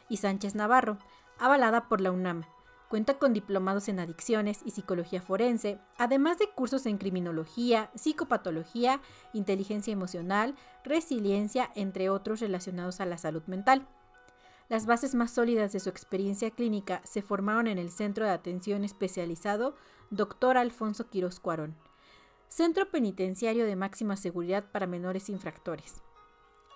y 0.08 0.18
Sánchez 0.18 0.54
Navarro, 0.54 1.00
avalada 1.40 1.90
por 1.90 2.02
la 2.02 2.12
UNAM 2.12 2.44
Cuenta 2.92 3.18
con 3.18 3.32
diplomados 3.32 3.88
en 3.88 4.02
adicciones 4.02 4.60
y 4.66 4.72
psicología 4.72 5.22
forense, 5.22 5.80
además 5.98 6.40
de 6.40 6.50
cursos 6.50 6.86
en 6.86 6.98
criminología, 6.98 7.90
psicopatología, 7.96 9.00
inteligencia 9.32 9.94
emocional, 9.94 10.56
resiliencia, 10.84 11.72
entre 11.76 12.10
otros 12.10 12.42
relacionados 12.42 13.00
a 13.00 13.06
la 13.06 13.18
salud 13.18 13.44
mental. 13.48 13.88
Las 14.68 14.88
bases 14.88 15.16
más 15.16 15.32
sólidas 15.32 15.72
de 15.72 15.80
su 15.80 15.88
experiencia 15.88 16.52
clínica 16.52 17.02
se 17.06 17.22
formaron 17.22 17.68
en 17.68 17.78
el 17.78 17.92
Centro 17.92 18.26
de 18.26 18.32
Atención 18.32 18.84
Especializado 18.84 19.74
Dr. 20.10 20.58
Alfonso 20.58 21.10
Quiroz 21.10 21.40
Cuarón, 21.40 21.78
Centro 22.50 22.92
Penitenciario 22.92 23.66
de 23.66 23.78
Máxima 23.78 24.18
Seguridad 24.18 24.66
para 24.70 24.86
Menores 24.86 25.30
Infractores. 25.30 26.04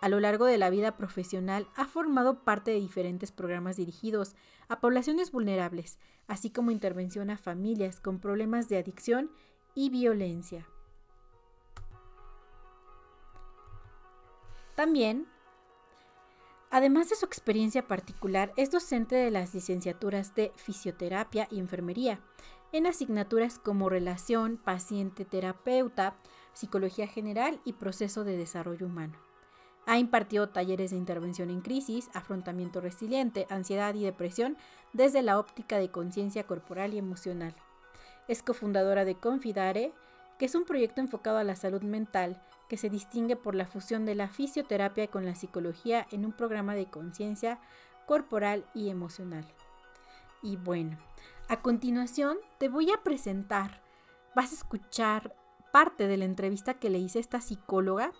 A 0.05 0.07
lo 0.07 0.19
largo 0.19 0.45
de 0.45 0.59
la 0.59 0.69
vida 0.69 0.97
profesional 0.97 1.67
ha 1.75 1.87
formado 1.87 2.43
parte 2.43 2.69
de 2.69 2.77
diferentes 2.77 3.31
programas 3.31 3.77
dirigidos 3.77 4.35
a 4.67 4.79
poblaciones 4.79 5.31
vulnerables, 5.31 5.97
así 6.27 6.51
como 6.51 6.69
intervención 6.69 7.31
a 7.31 7.39
familias 7.39 8.01
con 8.01 8.19
problemas 8.19 8.69
de 8.69 8.77
adicción 8.77 9.31
y 9.73 9.89
violencia. 9.89 10.69
También, 14.75 15.25
además 16.69 17.09
de 17.09 17.15
su 17.15 17.25
experiencia 17.25 17.87
particular, 17.87 18.53
es 18.57 18.69
docente 18.69 19.15
de 19.15 19.31
las 19.31 19.55
licenciaturas 19.55 20.35
de 20.35 20.51
fisioterapia 20.55 21.47
y 21.49 21.57
enfermería 21.57 22.19
en 22.73 22.85
asignaturas 22.85 23.57
como 23.57 23.89
relación 23.89 24.57
paciente-terapeuta, 24.57 26.15
psicología 26.53 27.07
general 27.07 27.59
y 27.65 27.73
proceso 27.73 28.23
de 28.23 28.37
desarrollo 28.37 28.85
humano. 28.85 29.24
Ha 29.85 29.99
impartido 29.99 30.49
talleres 30.49 30.91
de 30.91 30.97
intervención 30.97 31.49
en 31.49 31.61
crisis, 31.61 32.09
afrontamiento 32.13 32.81
resiliente, 32.81 33.45
ansiedad 33.49 33.93
y 33.93 34.03
depresión 34.03 34.57
desde 34.93 35.21
la 35.21 35.37
óptica 35.39 35.77
de 35.77 35.89
conciencia 35.89 36.47
corporal 36.47 36.93
y 36.93 36.97
emocional. 36.97 37.55
Es 38.27 38.41
cofundadora 38.41 39.05
de 39.05 39.15
Confidare, 39.15 39.93
que 40.39 40.45
es 40.45 40.55
un 40.55 40.65
proyecto 40.65 41.01
enfocado 41.01 41.37
a 41.37 41.43
la 41.43 41.55
salud 41.55 41.83
mental 41.83 42.41
que 42.67 42.77
se 42.77 42.89
distingue 42.89 43.35
por 43.35 43.53
la 43.53 43.67
fusión 43.67 44.05
de 44.05 44.15
la 44.15 44.27
fisioterapia 44.27 45.07
con 45.07 45.25
la 45.25 45.35
psicología 45.35 46.07
en 46.11 46.25
un 46.25 46.33
programa 46.33 46.73
de 46.73 46.87
conciencia 46.87 47.59
corporal 48.07 48.65
y 48.73 48.89
emocional. 48.89 49.45
Y 50.41 50.57
bueno, 50.57 50.97
a 51.47 51.61
continuación 51.61 52.37
te 52.57 52.69
voy 52.69 52.91
a 52.91 53.03
presentar, 53.03 53.83
vas 54.35 54.51
a 54.51 54.55
escuchar 54.55 55.35
parte 55.71 56.07
de 56.07 56.17
la 56.17 56.25
entrevista 56.25 56.75
que 56.75 56.89
le 56.89 56.97
hice 56.97 57.19
a 57.19 57.21
esta 57.21 57.41
psicóloga 57.41 58.11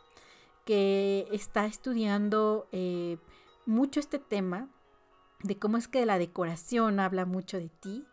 que 0.66 1.28
está 1.32 1.66
estudiando 1.66 2.68
eh, 2.72 3.18
mucho 3.66 4.00
este 4.00 4.20
tema 4.20 4.70
de 5.44 5.58
cómo 5.58 5.78
es 5.78 5.88
que 5.88 6.06
la 6.06 6.18
decoración 6.18 7.00
habla 7.00 7.26
mucho 7.26 7.58
de 7.58 7.70
ti 7.70 8.06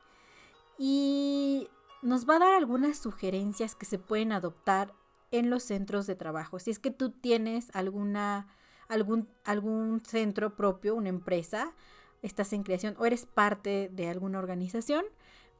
y 0.78 1.68
nos 2.02 2.28
va 2.28 2.37
a 2.37 2.40
dar 2.40 2.52
algunas 2.52 2.99
sugerencias 2.99 3.75
que 3.75 3.87
se 3.87 3.99
pueden 3.99 4.32
adoptar 4.32 4.92
en 5.30 5.49
los 5.49 5.62
centros 5.62 6.06
de 6.06 6.14
trabajo. 6.14 6.59
Si 6.59 6.71
es 6.71 6.78
que 6.78 6.90
tú 6.90 7.11
tienes 7.11 7.71
alguna, 7.75 8.49
algún, 8.88 9.28
algún 9.44 10.02
centro 10.04 10.54
propio, 10.54 10.94
una 10.94 11.09
empresa, 11.09 11.73
estás 12.21 12.52
en 12.52 12.64
creación 12.64 12.97
o 12.99 13.06
eres 13.06 13.25
parte 13.25 13.88
de 13.92 14.09
alguna 14.09 14.38
organización, 14.38 15.04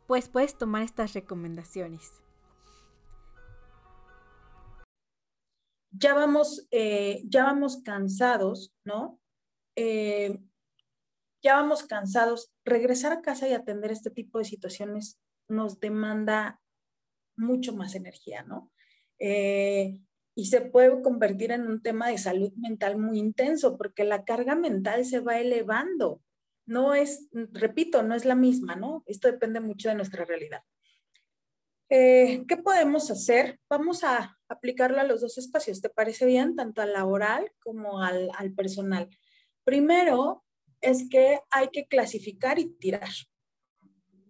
pues 0.07 0.29
puedes 0.29 0.57
tomar 0.59 0.83
estas 0.83 1.15
recomendaciones. 1.15 2.21
Ya 5.93 6.15
vamos, 6.15 6.67
eh, 6.71 7.23
ya 7.27 7.45
vamos 7.45 7.83
cansados, 7.83 8.73
¿no? 8.85 9.21
Eh, 9.77 10.39
ya 11.43 11.57
vamos 11.57 11.85
cansados. 11.85 12.53
Regresar 12.65 13.13
a 13.13 13.23
casa 13.23 13.49
y 13.49 13.53
atender 13.53 13.91
este 13.91 14.11
tipo 14.11 14.39
de 14.39 14.45
situaciones 14.45 15.21
nos 15.49 15.81
demanda 15.81 16.61
mucho 17.37 17.75
más 17.75 17.95
energía, 17.95 18.43
¿no? 18.43 18.71
Eh, 19.19 20.01
y 20.35 20.47
se 20.47 20.63
puede 20.63 21.03
convertir 21.03 21.53
en 21.53 21.67
un 21.67 21.83
tema 21.83 22.09
de 22.09 22.19
salud 22.19 22.53
mental 22.55 22.97
muy 22.97 23.19
intenso 23.19 23.77
porque 23.77 24.05
la 24.05 24.25
carga 24.25 24.55
mental 24.55 25.05
se 25.05 25.21
va 25.21 25.39
elevando. 25.39 26.23
No 26.65 26.95
es, 26.95 27.29
repito, 27.33 28.03
no 28.03 28.15
es 28.15 28.25
la 28.25 28.35
misma, 28.35 28.77
¿no? 28.77 29.03
Esto 29.07 29.31
depende 29.31 29.61
mucho 29.61 29.89
de 29.89 29.97
nuestra 29.97 30.25
realidad. 30.25 30.63
Eh, 31.95 32.47
¿Qué 32.49 32.57
podemos 32.57 33.11
hacer? 33.11 33.61
Vamos 33.69 34.03
a 34.03 34.39
aplicarlo 34.49 34.99
a 34.99 35.05
los 35.05 35.21
dos 35.21 35.37
espacios, 35.37 35.83
¿te 35.83 35.91
parece 35.91 36.25
bien? 36.25 36.57
Tanto 36.57 36.81
al 36.81 36.95
laboral 36.95 37.53
como 37.59 38.01
al, 38.01 38.31
al 38.39 38.55
personal. 38.55 39.11
Primero 39.63 40.43
es 40.81 41.07
que 41.11 41.41
hay 41.51 41.69
que 41.69 41.87
clasificar 41.89 42.59
y 42.59 42.71
tirar, 42.77 43.11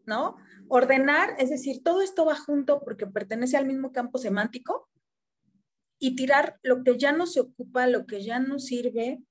¿no? 0.06 0.34
Ordenar, 0.66 1.36
es 1.38 1.50
decir, 1.50 1.84
todo 1.84 2.02
esto 2.02 2.24
va 2.24 2.34
junto 2.34 2.80
porque 2.80 3.06
pertenece 3.06 3.56
al 3.56 3.66
mismo 3.66 3.92
campo 3.92 4.18
semántico 4.18 4.90
y 6.00 6.16
tirar 6.16 6.58
lo 6.64 6.82
que 6.82 6.98
ya 6.98 7.12
no 7.12 7.28
se 7.28 7.38
ocupa, 7.38 7.86
lo 7.86 8.06
que 8.06 8.24
ya 8.24 8.40
no 8.40 8.58
sirve. 8.58 9.22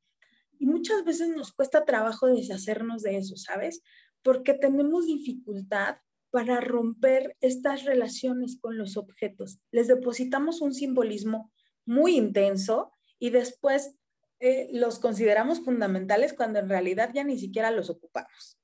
Y 0.57 0.67
muchas 0.67 1.03
veces 1.03 1.27
nos 1.27 1.51
cuesta 1.51 1.83
trabajo 1.83 2.27
deshacernos 2.27 3.01
de 3.01 3.17
eso, 3.17 3.35
¿sabes? 3.35 3.83
Porque 4.21 4.53
tenemos 4.53 5.05
dificultad 5.05 5.97
para 6.31 6.61
romper 6.61 7.37
estas 7.41 7.83
relaciones 7.83 8.57
con 8.59 8.77
los 8.77 8.97
objetos. 8.97 9.59
Les 9.71 9.87
depositamos 9.87 10.61
un 10.61 10.73
simbolismo 10.73 11.51
muy 11.85 12.15
intenso 12.15 12.91
y 13.19 13.29
después 13.29 13.95
eh, 14.39 14.69
los 14.71 14.97
consideramos 14.97 15.63
fundamentales 15.63 16.33
cuando 16.33 16.59
en 16.59 16.69
realidad 16.69 17.11
ya 17.13 17.23
ni 17.23 17.37
siquiera 17.37 17.69
los 17.69 17.89
ocupamos. 17.89 18.57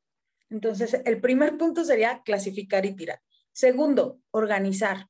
Entonces, 0.49 1.01
el 1.05 1.19
primer 1.19 1.57
punto 1.57 1.83
sería 1.83 2.23
clasificar 2.23 2.85
y 2.85 2.95
tirar. 2.95 3.21
Segundo, 3.51 4.21
organizar. 4.31 5.07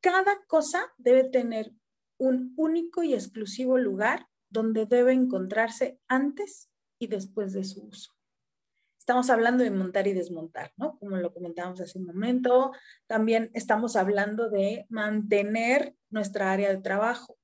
Cada 0.00 0.44
cosa 0.46 0.92
debe 0.96 1.24
tener 1.24 1.72
un 2.16 2.54
único 2.56 3.02
y 3.02 3.14
exclusivo 3.14 3.76
lugar 3.78 4.28
donde 4.48 4.86
debe 4.86 5.12
encontrarse 5.12 5.98
antes 6.08 6.70
y 6.98 7.08
después 7.08 7.52
de 7.52 7.64
su 7.64 7.86
uso. 7.86 8.13
Estamos 9.04 9.28
hablando 9.28 9.62
de 9.62 9.70
montar 9.70 10.06
y 10.06 10.14
desmontar, 10.14 10.72
¿no? 10.78 10.98
Como 10.98 11.18
lo 11.18 11.30
comentábamos 11.34 11.78
hace 11.78 11.98
un 11.98 12.06
momento. 12.06 12.72
También 13.06 13.50
estamos 13.52 13.96
hablando 13.96 14.48
de 14.48 14.86
mantener 14.88 15.94
nuestra 16.08 16.50
área 16.50 16.70
de 16.70 16.78
trabajo. 16.78 17.36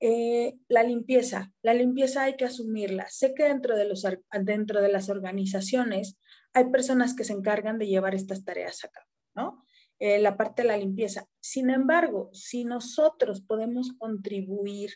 Eh, 0.00 0.58
la 0.66 0.82
limpieza, 0.82 1.52
la 1.62 1.72
limpieza 1.72 2.24
hay 2.24 2.34
que 2.34 2.46
asumirla. 2.46 3.08
Sé 3.10 3.32
que 3.32 3.44
dentro 3.44 3.76
de, 3.76 3.84
los, 3.84 4.04
dentro 4.42 4.82
de 4.82 4.88
las 4.88 5.08
organizaciones 5.08 6.18
hay 6.52 6.64
personas 6.64 7.14
que 7.14 7.22
se 7.22 7.32
encargan 7.32 7.78
de 7.78 7.86
llevar 7.86 8.16
estas 8.16 8.44
tareas 8.44 8.84
a 8.84 8.88
cabo, 8.88 9.06
¿no? 9.36 9.64
Eh, 10.00 10.18
la 10.18 10.36
parte 10.36 10.62
de 10.62 10.68
la 10.68 10.76
limpieza. 10.76 11.28
Sin 11.38 11.70
embargo, 11.70 12.28
si 12.32 12.64
nosotros 12.64 13.40
podemos 13.40 13.92
contribuir 13.98 14.94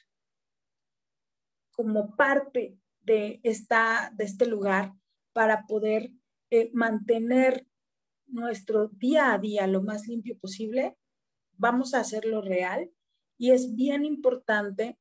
como 1.71 2.17
parte 2.17 2.77
de, 3.03 3.39
esta, 3.45 4.13
de 4.17 4.25
este 4.25 4.47
lugar, 4.47 4.95
para 5.33 5.67
poder 5.67 6.11
eh, 6.51 6.71
mantener 6.73 7.67
nuestro 8.27 8.89
día 8.89 9.33
a 9.33 9.39
día 9.39 9.67
lo 9.67 9.83
más 9.83 10.07
limpio 10.07 10.39
posible, 10.39 10.97
vamos 11.57 11.95
a 11.95 12.01
hacerlo 12.01 12.41
real 12.43 12.91
y 13.39 13.51
es 13.51 13.75
bien 13.75 14.05
importante 14.05 14.99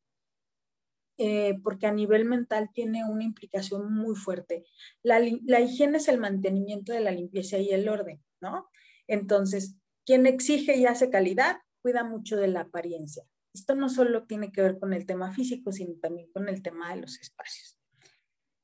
eh, 1.17 1.59
porque 1.63 1.88
a 1.88 1.93
nivel 1.93 2.25
mental 2.25 2.69
tiene 2.73 3.05
una 3.05 3.23
implicación 3.23 3.93
muy 3.93 4.15
fuerte. 4.15 4.65
La, 5.03 5.19
la, 5.45 5.59
higiene 5.59 5.97
es 5.97 6.07
el 6.07 6.19
mantenimiento 6.19 6.93
de 6.93 7.01
la 7.01 7.11
limpieza 7.11 7.57
y 7.59 7.69
el 7.69 7.88
orden, 7.88 8.23
¿no? 8.41 8.69
Entonces, 9.07 9.75
quien 10.05 10.25
exige 10.25 10.77
y 10.77 10.85
hace 10.85 11.09
calidad, 11.09 11.57
cuida 11.81 12.03
mucho 12.03 12.38
de 12.38 12.47
la 12.47 12.61
apariencia. 12.61 13.23
Esto 13.53 13.75
no 13.75 13.89
solo 13.89 14.25
tiene 14.25 14.51
que 14.51 14.61
ver 14.61 14.79
con 14.79 14.93
el 14.93 15.05
tema 15.05 15.31
físico, 15.31 15.71
sino 15.71 15.95
también 16.01 16.31
con 16.31 16.47
el 16.50 16.61
tema 16.61 16.93
de 16.93 17.01
los 17.01 17.19
espacios. 17.19 17.80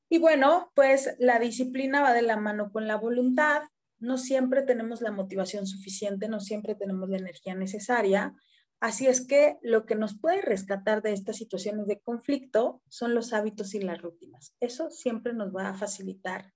Y 0.08 0.18
bueno, 0.18 0.72
pues 0.74 1.14
la 1.18 1.38
disciplina 1.38 2.00
va 2.00 2.14
de 2.14 2.22
la 2.22 2.36
mano 2.36 2.70
con 2.72 2.86
la 2.86 2.96
voluntad. 2.96 3.62
No 3.98 4.16
siempre 4.16 4.62
tenemos 4.62 5.00
la 5.00 5.10
motivación 5.10 5.66
suficiente, 5.66 6.28
no 6.28 6.40
siempre 6.40 6.74
tenemos 6.74 7.08
la 7.08 7.18
energía 7.18 7.54
necesaria. 7.54 8.34
Así 8.80 9.06
es 9.06 9.26
que 9.26 9.58
lo 9.60 9.86
que 9.86 9.96
nos 9.96 10.18
puede 10.18 10.40
rescatar 10.40 11.02
de 11.02 11.12
estas 11.12 11.36
situaciones 11.36 11.86
de 11.86 12.00
conflicto 12.00 12.80
son 12.88 13.14
los 13.14 13.32
hábitos 13.32 13.74
y 13.74 13.80
las 13.80 14.00
rutinas. 14.00 14.54
Eso 14.60 14.90
siempre 14.90 15.32
nos 15.32 15.54
va 15.54 15.68
a 15.68 15.74
facilitar 15.74 16.52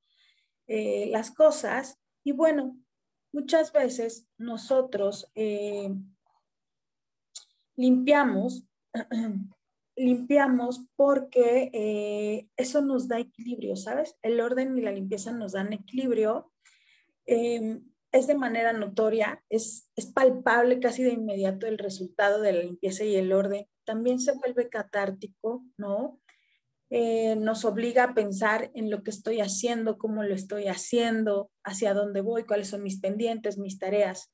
eh, 0.68 1.08
las 1.10 1.32
cosas. 1.32 1.98
Y 2.22 2.32
bueno, 2.32 2.78
muchas 3.32 3.72
veces 3.72 4.28
nosotros 4.38 5.30
eh, 5.34 5.90
limpiamos 7.74 8.64
limpiamos 9.96 10.86
porque 10.96 11.70
eh, 11.72 12.48
eso 12.56 12.80
nos 12.80 13.08
da 13.08 13.18
equilibrio, 13.18 13.76
¿sabes? 13.76 14.16
El 14.22 14.40
orden 14.40 14.76
y 14.78 14.82
la 14.82 14.92
limpieza 14.92 15.32
nos 15.32 15.52
dan 15.52 15.72
equilibrio. 15.72 16.52
Em, 17.26 17.84
es 18.10 18.26
de 18.26 18.34
manera 18.34 18.72
notoria, 18.72 19.42
es, 19.48 19.90
es 19.96 20.06
palpable 20.06 20.80
casi 20.80 21.02
de 21.02 21.12
inmediato 21.12 21.66
el 21.66 21.78
resultado 21.78 22.40
de 22.42 22.52
la 22.52 22.62
limpieza 22.62 23.04
y 23.04 23.16
el 23.16 23.32
orden. 23.32 23.66
También 23.84 24.20
se 24.20 24.32
vuelve 24.32 24.68
catártico, 24.68 25.64
¿no? 25.78 26.20
Eh, 26.90 27.36
nos 27.36 27.64
obliga 27.64 28.04
a 28.04 28.14
pensar 28.14 28.70
en 28.74 28.90
lo 28.90 29.02
que 29.02 29.10
estoy 29.10 29.40
haciendo, 29.40 29.96
cómo 29.96 30.24
lo 30.24 30.34
estoy 30.34 30.68
haciendo, 30.68 31.50
hacia 31.64 31.94
dónde 31.94 32.20
voy, 32.20 32.44
cuáles 32.44 32.68
son 32.68 32.82
mis 32.82 33.00
pendientes, 33.00 33.56
mis 33.56 33.78
tareas. 33.78 34.30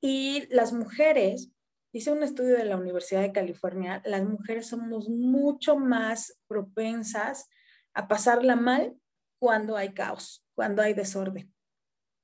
Y 0.00 0.46
las 0.48 0.72
mujeres 0.72 1.52
Dice 1.92 2.12
un 2.12 2.22
estudio 2.22 2.56
de 2.56 2.66
la 2.66 2.76
Universidad 2.76 3.22
de 3.22 3.32
California, 3.32 4.02
las 4.04 4.22
mujeres 4.22 4.66
somos 4.66 5.08
mucho 5.08 5.78
más 5.78 6.38
propensas 6.46 7.48
a 7.94 8.08
pasarla 8.08 8.56
mal 8.56 8.94
cuando 9.38 9.76
hay 9.76 9.94
caos, 9.94 10.46
cuando 10.54 10.82
hay 10.82 10.92
desorden. 10.92 11.52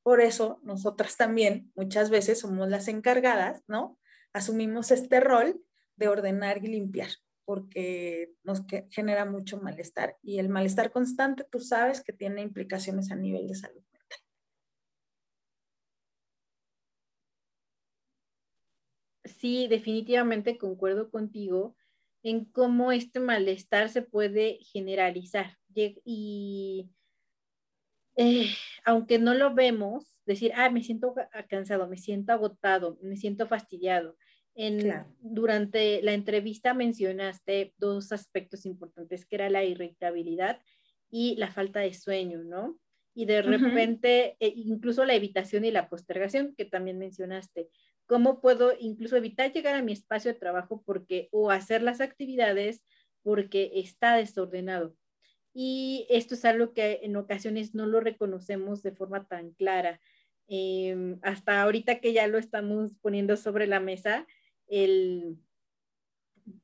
Por 0.03 0.20
eso 0.20 0.61
nosotras 0.62 1.16
también 1.16 1.72
muchas 1.74 2.11
veces 2.11 2.40
somos 2.40 2.68
las 2.68 2.88
encargadas, 2.88 3.62
¿no? 3.66 3.98
Asumimos 4.35 4.90
este 4.90 5.18
rol 5.20 5.64
de 5.96 6.09
ordenar 6.09 6.62
y 6.62 6.68
limpiar, 6.68 7.09
porque 7.46 8.35
nos 8.42 8.64
genera 8.90 9.24
mucho 9.24 9.61
malestar. 9.62 10.18
Y 10.22 10.40
el 10.40 10.50
malestar 10.50 10.90
constante, 10.90 11.46
tú 11.50 11.59
sabes 11.61 12.03
que 12.03 12.12
tiene 12.12 12.42
implicaciones 12.42 13.11
a 13.11 13.16
nivel 13.16 13.48
de 13.48 13.55
salud. 13.55 13.83
Sí, 19.44 19.68
definitivamente 19.68 20.57
concuerdo 20.57 21.11
contigo 21.11 21.76
en 22.22 22.46
cómo 22.46 22.92
este 22.92 23.20
malestar 23.20 23.90
se 23.90 24.00
puede 24.00 24.59
generalizar. 24.72 25.59
Y 26.02 26.88
eh, 28.16 28.48
aunque 28.87 29.18
no 29.18 29.35
lo 29.35 29.54
vemos, 29.54 30.16
decir, 30.24 30.52
ah, 30.54 30.70
me 30.70 30.83
siento 30.83 31.14
cansado, 31.50 31.87
me 31.87 31.98
siento 31.98 32.33
agotado, 32.33 32.98
me 33.02 33.18
siento 33.18 33.46
fastidiado. 33.46 34.16
En, 34.54 35.04
Durante 35.20 36.00
la 36.00 36.14
entrevista 36.14 36.72
mencionaste 36.72 37.74
dos 37.76 38.12
aspectos 38.12 38.64
importantes, 38.64 39.26
que 39.26 39.37
era 39.37 39.50
la 39.50 39.62
irritabilidad 39.62 40.59
y 41.11 41.37
la 41.37 41.52
falta 41.52 41.80
de 41.80 41.92
sueño, 41.92 42.42
¿no? 42.44 42.78
Y 43.14 43.26
de 43.26 43.42
repente, 43.42 44.38
eh, 44.40 44.54
incluso 44.57 45.04
la 45.04 45.14
evitación 45.14 45.66
y 45.66 45.70
la 45.70 45.90
postergación, 45.90 46.54
que 46.57 46.64
también 46.64 46.98
mencionaste 46.98 47.68
cómo 48.06 48.40
puedo 48.40 48.72
incluso 48.78 49.16
evitar 49.16 49.52
llegar 49.52 49.74
a 49.74 49.82
mi 49.82 49.92
espacio 49.92 50.32
de 50.32 50.38
trabajo 50.38 50.82
porque 50.84 51.28
o 51.32 51.50
hacer 51.50 51.82
las 51.82 52.00
actividades 52.00 52.84
porque 53.22 53.72
está 53.74 54.16
desordenado. 54.16 54.96
Y 55.54 56.06
esto 56.10 56.34
es 56.34 56.44
algo 56.44 56.72
que 56.72 57.00
en 57.02 57.16
ocasiones 57.16 57.74
no 57.74 57.86
lo 57.86 58.00
reconocemos 58.00 58.82
de 58.82 58.92
forma 58.92 59.26
tan 59.26 59.52
clara. 59.52 60.00
Em, 60.48 61.18
hasta 61.22 61.62
ahorita 61.62 62.00
que 62.00 62.12
ya 62.12 62.26
lo 62.26 62.38
estamos 62.38 62.94
poniendo 63.00 63.36
sobre 63.36 63.66
la 63.66 63.80
mesa, 63.80 64.26
el, 64.66 65.38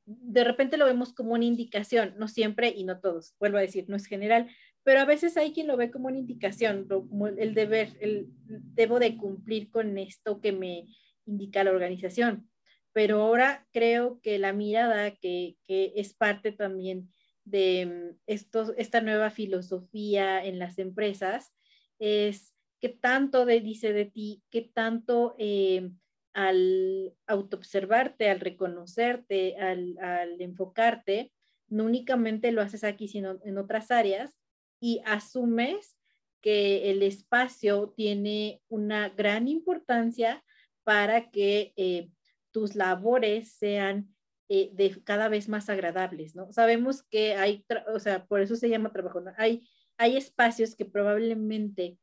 de 0.05 0.43
repente 0.43 0.77
lo 0.77 0.85
vemos 0.85 1.13
como 1.13 1.33
una 1.33 1.45
indicación, 1.45 2.13
no 2.17 2.27
siempre 2.27 2.69
y 2.69 2.83
no 2.83 2.99
todos, 2.99 3.33
vuelvo 3.39 3.57
a 3.57 3.61
decir, 3.61 3.85
no 3.87 3.95
es 3.95 4.05
general, 4.05 4.49
pero 4.83 4.99
a 4.99 5.05
veces 5.05 5.37
hay 5.37 5.53
quien 5.53 5.67
lo 5.67 5.77
ve 5.77 5.89
como 5.89 6.07
una 6.07 6.19
indicación, 6.19 6.87
como 6.87 7.27
el 7.27 7.53
deber, 7.53 7.97
el 7.99 8.27
debo 8.45 8.99
de 8.99 9.17
cumplir 9.17 9.69
con 9.71 9.97
esto 9.97 10.41
que 10.41 10.51
me, 10.51 10.85
indica 11.25 11.63
la 11.63 11.71
organización. 11.71 12.49
Pero 12.93 13.21
ahora 13.21 13.67
creo 13.71 14.19
que 14.21 14.37
la 14.37 14.53
mirada 14.53 15.11
que, 15.15 15.55
es 15.67 16.13
parte 16.13 16.51
también 16.51 17.11
de 17.45 17.85
mm, 17.85 18.17
estos, 18.27 18.73
esta 18.77 19.01
nueva 19.01 19.29
filosofía 19.29 20.43
en 20.43 20.59
las 20.59 20.77
empresas 20.77 21.53
es 21.99 22.53
qué 22.79 22.89
tanto 22.89 23.45
de, 23.45 23.61
dice 23.61 23.93
de 23.93 24.05
ti, 24.05 24.43
qué 24.49 24.61
tanto 24.73 25.35
eh, 25.37 25.91
al 26.33 27.13
autoobservarte, 27.27 28.29
al 28.29 28.39
reconocerte, 28.39 29.57
al, 29.57 29.97
al, 29.99 30.41
enfocarte, 30.41 31.31
no 31.67 31.85
únicamente 31.85 32.51
lo 32.51 32.61
haces 32.61 32.83
aquí, 32.83 33.07
sino 33.07 33.39
en 33.43 33.57
otras 33.57 33.91
áreas 33.91 34.37
y 34.81 35.01
asumes 35.05 35.97
que 36.41 36.89
el 36.89 37.03
espacio 37.03 37.93
tiene 37.95 38.61
una 38.67 39.09
gran 39.09 39.47
importancia 39.47 40.43
para 40.83 41.31
que 41.31 41.73
eh, 41.77 42.09
tus 42.51 42.75
labores 42.75 43.53
sean 43.53 44.13
eh, 44.49 44.69
de 44.73 45.01
cada 45.03 45.29
vez 45.29 45.47
más 45.47 45.69
agradables, 45.69 46.35
¿no? 46.35 46.51
Sabemos 46.51 47.03
que 47.03 47.35
hay, 47.35 47.65
o 47.93 47.99
sea, 47.99 48.25
por 48.25 48.41
eso 48.41 48.55
se 48.55 48.69
llama 48.69 48.91
trabajo, 48.91 49.21
¿no? 49.21 49.31
Hay, 49.37 49.67
hay 49.97 50.17
espacios 50.17 50.75
que 50.75 50.85
probablemente, 50.85 51.97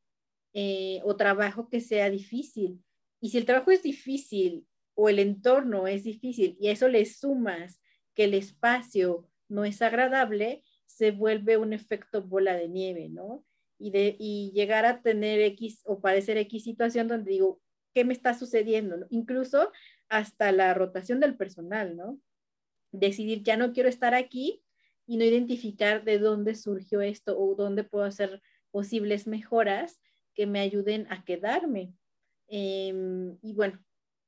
eh, 0.53 0.99
o 1.03 1.15
trabajo 1.15 1.69
que 1.69 1.79
sea 1.79 2.09
difícil, 2.09 2.83
y 3.21 3.29
si 3.29 3.37
el 3.37 3.45
trabajo 3.45 3.71
es 3.71 3.83
difícil 3.83 4.65
o 4.95 5.09
el 5.09 5.19
entorno 5.19 5.87
es 5.87 6.03
difícil 6.03 6.57
y 6.59 6.69
a 6.69 6.71
eso 6.71 6.87
le 6.87 7.05
sumas 7.05 7.81
que 8.15 8.23
el 8.23 8.33
espacio 8.33 9.29
no 9.47 9.65
es 9.65 9.81
agradable, 9.81 10.63
se 10.85 11.11
vuelve 11.11 11.57
un 11.57 11.73
efecto 11.73 12.23
bola 12.23 12.55
de 12.55 12.67
nieve, 12.67 13.09
¿no? 13.09 13.45
Y, 13.77 13.91
de, 13.91 14.15
y 14.19 14.51
llegar 14.53 14.85
a 14.85 15.01
tener 15.01 15.39
X 15.41 15.81
o 15.85 16.01
padecer 16.01 16.37
X 16.37 16.63
situación 16.63 17.07
donde 17.07 17.31
digo, 17.31 17.61
qué 17.99 18.05
me 18.05 18.13
está 18.13 18.33
sucediendo, 18.33 19.05
incluso 19.09 19.73
hasta 20.07 20.53
la 20.53 20.73
rotación 20.73 21.19
del 21.19 21.35
personal, 21.35 21.97
¿no? 21.97 22.17
Decidir, 22.93 23.43
ya 23.43 23.57
no 23.57 23.73
quiero 23.73 23.89
estar 23.89 24.13
aquí 24.13 24.63
y 25.05 25.17
no 25.17 25.25
identificar 25.25 26.05
de 26.05 26.17
dónde 26.17 26.55
surgió 26.55 27.01
esto 27.01 27.37
o 27.37 27.55
dónde 27.55 27.83
puedo 27.83 28.05
hacer 28.05 28.41
posibles 28.71 29.27
mejoras 29.27 29.99
que 30.33 30.47
me 30.47 30.61
ayuden 30.61 31.07
a 31.09 31.25
quedarme. 31.25 31.93
Em, 32.47 33.37
y 33.41 33.51
bueno, 33.53 33.83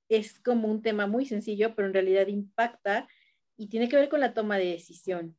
es 0.09 0.37
como 0.41 0.67
un 0.67 0.81
tema 0.81 1.07
muy 1.07 1.25
sencillo, 1.25 1.73
pero 1.73 1.87
en 1.87 1.93
realidad 1.93 2.27
impacta 2.27 3.07
y 3.55 3.69
tiene 3.69 3.87
que 3.87 3.95
ver 3.95 4.09
con 4.09 4.19
la 4.19 4.33
toma 4.33 4.57
de 4.57 4.65
decisión. 4.65 5.37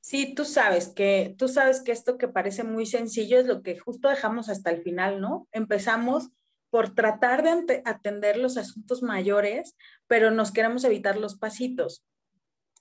Sí, 0.00 0.34
tú 0.34 0.46
sabes 0.46 0.88
que 0.88 1.34
tú 1.36 1.46
sabes 1.46 1.82
que 1.82 1.92
esto 1.92 2.16
que 2.16 2.28
parece 2.28 2.64
muy 2.64 2.86
sencillo 2.86 3.38
es 3.38 3.44
lo 3.44 3.62
que 3.62 3.78
justo 3.78 4.08
dejamos 4.08 4.48
hasta 4.48 4.70
el 4.70 4.82
final, 4.82 5.20
¿no? 5.20 5.46
Empezamos 5.52 6.30
por 6.74 6.92
tratar 6.92 7.44
de 7.44 7.82
atender 7.84 8.36
los 8.36 8.56
asuntos 8.56 9.00
mayores, 9.00 9.76
pero 10.08 10.32
nos 10.32 10.50
queremos 10.50 10.82
evitar 10.82 11.16
los 11.16 11.36
pasitos. 11.38 12.04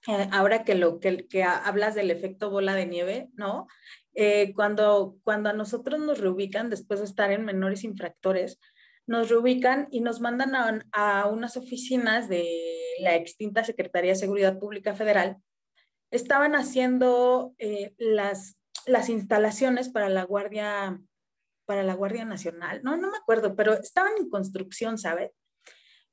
Eh, 0.08 0.28
ahora 0.32 0.64
que 0.64 0.74
lo 0.74 1.00
que, 1.00 1.44
hablas 1.44 1.94
del 1.94 2.10
efecto 2.10 2.50
bola 2.50 2.74
de 2.74 2.88
nieve, 2.88 3.30
¿no? 3.36 3.68
Eh, 4.16 4.52
cuando, 4.56 5.20
cuando 5.24 5.52
a 5.52 5.54
nosotros 5.54 6.00
nos 6.00 6.18
reubican 6.18 6.72
después 6.72 7.02
de 7.02 7.06
estar 7.06 7.32
en 7.32 7.46
menores 7.46 7.84
infractores, 7.84 8.60
nos 9.06 9.30
reubican 9.30 9.90
y 9.92 10.02
nos 10.02 10.22
mandan 10.22 10.56
a, 10.56 10.82
a 10.92 11.28
unas 11.28 11.56
oficinas 11.56 12.28
de 12.30 12.50
la 12.98 13.16
extinta 13.16 13.64
Secretaría 13.64 14.14
de 14.14 14.18
Seguridad 14.18 14.58
Pública 14.58 14.96
Federal 14.96 15.38
estaban 16.10 16.56
haciendo 16.56 17.54
eh, 17.60 17.94
las, 18.00 18.58
las 18.88 19.10
instalaciones 19.10 19.90
para 19.90 20.10
la 20.10 20.24
Guardia, 20.24 21.00
para 21.66 21.84
la 21.84 21.94
Guardia 21.94 22.26
Nacional. 22.26 22.82
No, 22.84 22.98
no 22.98 23.12
me 23.12 23.18
acuerdo, 23.18 23.56
pero 23.56 23.74
estaban 23.74 24.14
en 24.18 24.30
construcción, 24.30 24.98
¿sabes? 24.98 25.32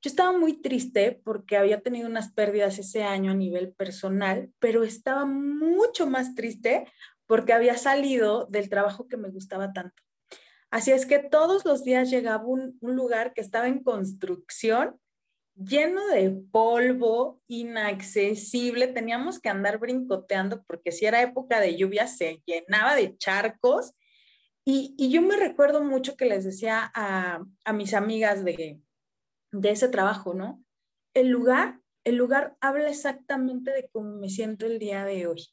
Yo 0.03 0.09
estaba 0.09 0.31
muy 0.37 0.61
triste 0.61 1.21
porque 1.23 1.57
había 1.57 1.81
tenido 1.81 2.09
unas 2.09 2.31
pérdidas 2.33 2.79
ese 2.79 3.03
año 3.03 3.31
a 3.31 3.35
nivel 3.35 3.73
personal, 3.73 4.51
pero 4.59 4.83
estaba 4.83 5.25
mucho 5.25 6.07
más 6.07 6.33
triste 6.33 6.91
porque 7.27 7.53
había 7.53 7.77
salido 7.77 8.47
del 8.47 8.69
trabajo 8.69 9.07
que 9.07 9.17
me 9.17 9.29
gustaba 9.29 9.73
tanto. 9.73 10.01
Así 10.71 10.91
es 10.91 11.05
que 11.05 11.19
todos 11.19 11.65
los 11.65 11.83
días 11.83 12.09
llegaba 12.09 12.45
un, 12.45 12.77
un 12.81 12.95
lugar 12.95 13.33
que 13.33 13.41
estaba 13.41 13.67
en 13.67 13.83
construcción 13.83 14.99
lleno 15.55 16.05
de 16.07 16.31
polvo, 16.51 17.41
inaccesible, 17.47 18.87
teníamos 18.87 19.39
que 19.39 19.49
andar 19.49 19.77
brincoteando 19.79 20.63
porque 20.63 20.91
si 20.91 21.05
era 21.05 21.21
época 21.21 21.59
de 21.59 21.77
lluvia 21.77 22.07
se 22.07 22.41
llenaba 22.45 22.95
de 22.95 23.17
charcos. 23.17 23.93
Y, 24.63 25.09
yo 25.09 25.21
me 25.21 25.37
recuerdo 25.37 25.83
mucho 25.83 26.15
que 26.15 26.25
les 26.25 26.43
decía 26.43 26.91
a, 26.93 27.43
mis 27.73 27.93
amigas 27.93 28.45
de, 28.45 28.79
de 29.51 29.69
ese 29.69 29.87
trabajo, 29.89 30.33
¿no? 30.33 30.63
El 31.13 31.29
lugar, 31.29 31.81
el 32.03 32.15
lugar 32.15 32.55
habla 32.61 32.89
exactamente 32.89 33.71
de 33.71 33.89
cómo 33.91 34.17
me 34.17 34.29
siento 34.29 34.65
el 34.65 34.77
día 34.77 35.03
de 35.03 35.27
hoy. 35.27 35.47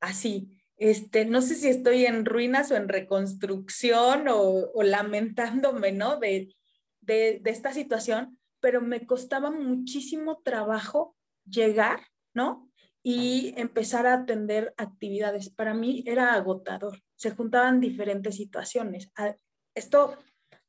Así, 0.00 0.60
este, 0.76 1.24
no 1.24 1.40
sé 1.42 1.54
si 1.54 1.68
estoy 1.68 2.06
en 2.06 2.24
ruinas 2.24 2.70
o 2.70 2.76
en 2.76 2.88
reconstrucción 2.88 4.26
o, 4.28 4.82
lamentándome, 4.82 5.92
¿no? 5.92 6.18
De, 6.18 6.54
de, 7.00 7.38
de, 7.42 7.50
esta 7.50 7.72
situación, 7.72 8.38
pero 8.60 8.80
me 8.80 9.06
costaba 9.06 9.50
muchísimo 9.50 10.40
trabajo 10.42 11.16
llegar, 11.44 12.00
¿no? 12.34 12.70
Y 13.02 13.54
empezar 13.56 14.06
a 14.06 14.14
atender 14.14 14.74
actividades. 14.76 15.48
Para 15.50 15.74
mí 15.74 16.02
era 16.06 16.34
agotador. 16.34 17.00
Se 17.20 17.32
juntaban 17.32 17.80
diferentes 17.80 18.36
situaciones. 18.36 19.10
Ah, 19.14 19.36
esto 19.74 20.16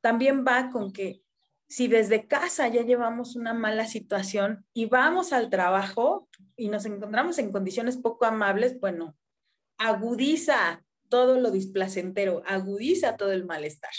también 0.01 0.43
va 0.45 0.69
con 0.69 0.91
que 0.91 1.23
si 1.69 1.87
desde 1.87 2.27
casa 2.27 2.67
ya 2.67 2.81
llevamos 2.81 3.37
una 3.37 3.53
mala 3.53 3.87
situación 3.87 4.65
y 4.73 4.87
vamos 4.87 5.31
al 5.31 5.49
trabajo 5.49 6.27
y 6.57 6.67
nos 6.67 6.85
encontramos 6.85 7.39
en 7.39 7.53
condiciones 7.53 7.95
poco 7.95 8.25
amables, 8.25 8.81
bueno, 8.81 9.17
agudiza 9.77 10.83
todo 11.07 11.39
lo 11.39 11.51
displacentero, 11.51 12.43
agudiza 12.45 13.15
todo 13.15 13.31
el 13.31 13.45
malestar. 13.45 13.93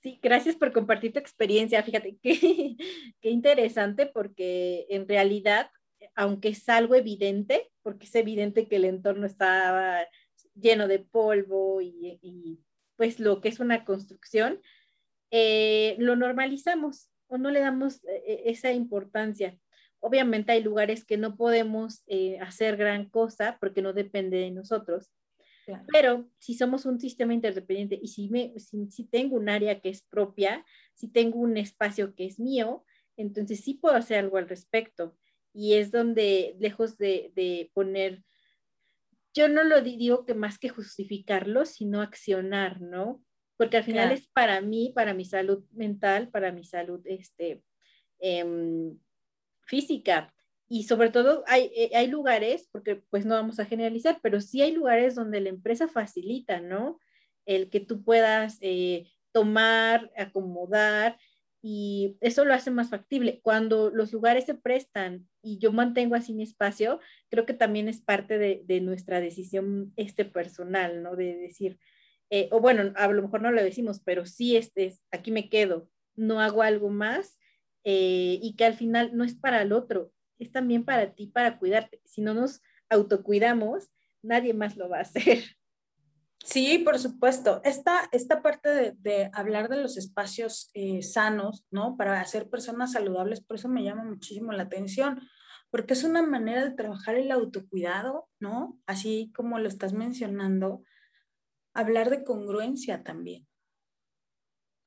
Sí, 0.00 0.20
gracias 0.22 0.54
por 0.54 0.72
compartir 0.72 1.12
tu 1.12 1.18
experiencia. 1.18 1.82
Fíjate 1.82 2.18
qué, 2.22 2.76
qué 3.20 3.30
interesante 3.30 4.06
porque 4.06 4.86
en 4.90 5.08
realidad, 5.08 5.68
aunque 6.16 6.48
es 6.48 6.68
algo 6.68 6.94
evidente, 6.94 7.70
porque 7.82 8.06
es 8.06 8.14
evidente 8.14 8.66
que 8.66 8.76
el 8.76 8.86
entorno 8.86 9.26
estaba 9.26 10.06
lleno 10.54 10.88
de 10.88 10.98
polvo 10.98 11.80
y, 11.82 12.58
pues 12.96 13.20
lo 13.20 13.42
que 13.42 13.50
es 13.50 13.60
una 13.60 13.84
construcción, 13.84 14.60
eh, 15.30 15.94
lo 15.98 16.16
normalizamos 16.16 17.10
o 17.28 17.36
no 17.36 17.50
le 17.50 17.60
damos 17.60 18.02
eh, 18.06 18.44
esa 18.46 18.72
importancia. 18.72 19.58
Obviamente 20.00 20.52
hay 20.52 20.62
lugares 20.62 21.04
que 21.04 21.18
no 21.18 21.36
podemos 21.36 22.02
eh, 22.06 22.38
hacer 22.40 22.78
gran 22.78 23.10
cosa 23.10 23.58
porque 23.60 23.82
no 23.82 23.92
depende 23.92 24.38
de 24.38 24.50
nosotros, 24.50 25.12
pero 25.92 26.30
si 26.38 26.54
somos 26.54 26.86
un 26.86 27.00
sistema 27.00 27.34
interdependiente 27.34 27.98
y 28.00 28.08
si, 28.08 28.30
me, 28.30 28.54
si, 28.58 29.04
tengo 29.04 29.36
un 29.36 29.48
área 29.48 29.80
que 29.80 29.88
es 29.88 30.02
propia, 30.02 30.64
si 30.94 31.08
tengo 31.08 31.40
un 31.40 31.56
espacio 31.56 32.14
que 32.14 32.24
es 32.24 32.38
mío, 32.38 32.84
entonces 33.16 33.60
sí 33.60 33.74
puedo 33.74 33.96
hacer 33.96 34.18
algo 34.20 34.36
al 34.36 34.48
respecto. 34.48 35.16
Y 35.58 35.74
es 35.74 35.90
donde, 35.90 36.54
lejos 36.58 36.98
de, 36.98 37.32
de 37.34 37.70
poner, 37.72 38.22
yo 39.32 39.48
no 39.48 39.64
lo 39.64 39.80
digo 39.80 40.26
que 40.26 40.34
más 40.34 40.58
que 40.58 40.68
justificarlo, 40.68 41.64
sino 41.64 42.02
accionar, 42.02 42.82
¿no? 42.82 43.24
Porque 43.56 43.78
al 43.78 43.84
final 43.84 44.12
es 44.12 44.28
para 44.28 44.60
mí, 44.60 44.92
para 44.94 45.14
mi 45.14 45.24
salud 45.24 45.64
mental, 45.72 46.28
para 46.28 46.52
mi 46.52 46.62
salud 46.62 47.00
este, 47.06 47.62
em, 48.18 48.98
física. 49.62 50.30
Y 50.68 50.84
sobre 50.84 51.08
todo 51.08 51.42
hay, 51.46 51.70
eh, 51.74 51.90
hay 51.94 52.08
lugares, 52.08 52.68
porque 52.70 52.96
pues 53.08 53.24
no 53.24 53.34
vamos 53.34 53.58
a 53.58 53.64
generalizar, 53.64 54.20
pero 54.22 54.42
sí 54.42 54.60
hay 54.60 54.72
lugares 54.72 55.14
donde 55.14 55.40
la 55.40 55.48
empresa 55.48 55.88
facilita, 55.88 56.60
¿no? 56.60 57.00
El 57.46 57.70
que 57.70 57.80
tú 57.80 58.04
puedas 58.04 58.58
eh, 58.60 59.08
tomar, 59.32 60.10
acomodar, 60.18 61.18
y 61.68 62.16
eso 62.20 62.44
lo 62.44 62.54
hace 62.54 62.70
más 62.70 62.90
factible. 62.90 63.40
Cuando 63.42 63.90
los 63.90 64.12
lugares 64.12 64.44
se 64.44 64.54
prestan 64.54 65.28
y 65.46 65.58
yo 65.58 65.72
mantengo 65.72 66.16
así 66.16 66.34
mi 66.34 66.42
espacio, 66.42 66.98
creo 67.28 67.46
que 67.46 67.54
también 67.54 67.88
es 67.88 68.00
parte 68.00 68.36
de, 68.36 68.80
nuestra 68.80 69.20
decisión 69.20 69.92
este 69.96 70.24
personal, 70.24 71.04
¿no? 71.04 71.14
De 71.14 71.36
decir, 71.36 71.78
eh, 72.30 72.48
o 72.50 72.60
bueno, 72.60 72.92
a 72.96 73.06
lo 73.08 73.22
mejor 73.22 73.42
no 73.42 73.52
lo 73.52 73.62
decimos, 73.62 74.00
pero 74.04 74.26
sí, 74.26 74.56
este, 74.56 74.94
aquí 75.12 75.30
me 75.30 75.48
quedo, 75.48 75.88
no 76.16 76.40
hago 76.40 76.62
algo 76.62 76.90
más 76.90 77.38
y 77.88 78.56
que 78.58 78.64
al 78.64 78.74
final 78.74 79.16
no 79.16 79.22
es 79.22 79.36
para 79.36 79.62
el 79.62 79.72
otro, 79.72 80.10
es 80.40 80.50
también 80.50 80.84
para 80.84 81.14
ti, 81.14 81.28
para 81.28 81.56
cuidarte. 81.56 82.00
Si 82.04 82.20
no 82.20 82.34
nos 82.34 82.60
autocuidamos, 82.88 83.88
nadie 84.22 84.52
más 84.52 84.76
lo 84.76 84.88
va 84.88 84.98
a 84.98 85.02
hacer. 85.02 85.44
Sí, 86.44 86.78
por 86.78 86.98
supuesto. 86.98 87.60
Esta, 87.64 88.08
esta 88.12 88.42
parte 88.42 88.94
de, 88.98 89.30
hablar 89.32 89.68
de 89.68 89.78
los 89.78 89.96
espacios 89.96 90.70
eh, 90.74 91.02
sanos, 91.02 91.64
¿no? 91.70 91.96
Para 91.96 92.20
hacer 92.20 92.48
personas 92.48 92.92
saludables, 92.92 93.40
por 93.40 93.56
eso 93.56 93.68
me 93.68 93.82
llama 93.82 94.04
muchísimo 94.04 94.52
la 94.52 94.64
atención, 94.64 95.20
porque 95.70 95.94
es 95.94 96.04
una 96.04 96.22
manera 96.22 96.64
de 96.64 96.74
trabajar 96.74 97.16
el 97.16 97.30
autocuidado, 97.32 98.28
¿no? 98.38 98.78
Así 98.86 99.32
como 99.34 99.58
lo 99.58 99.68
estás 99.68 99.92
mencionando, 99.92 100.84
hablar 101.74 102.10
de 102.10 102.24
congruencia 102.24 103.02
también. 103.02 103.46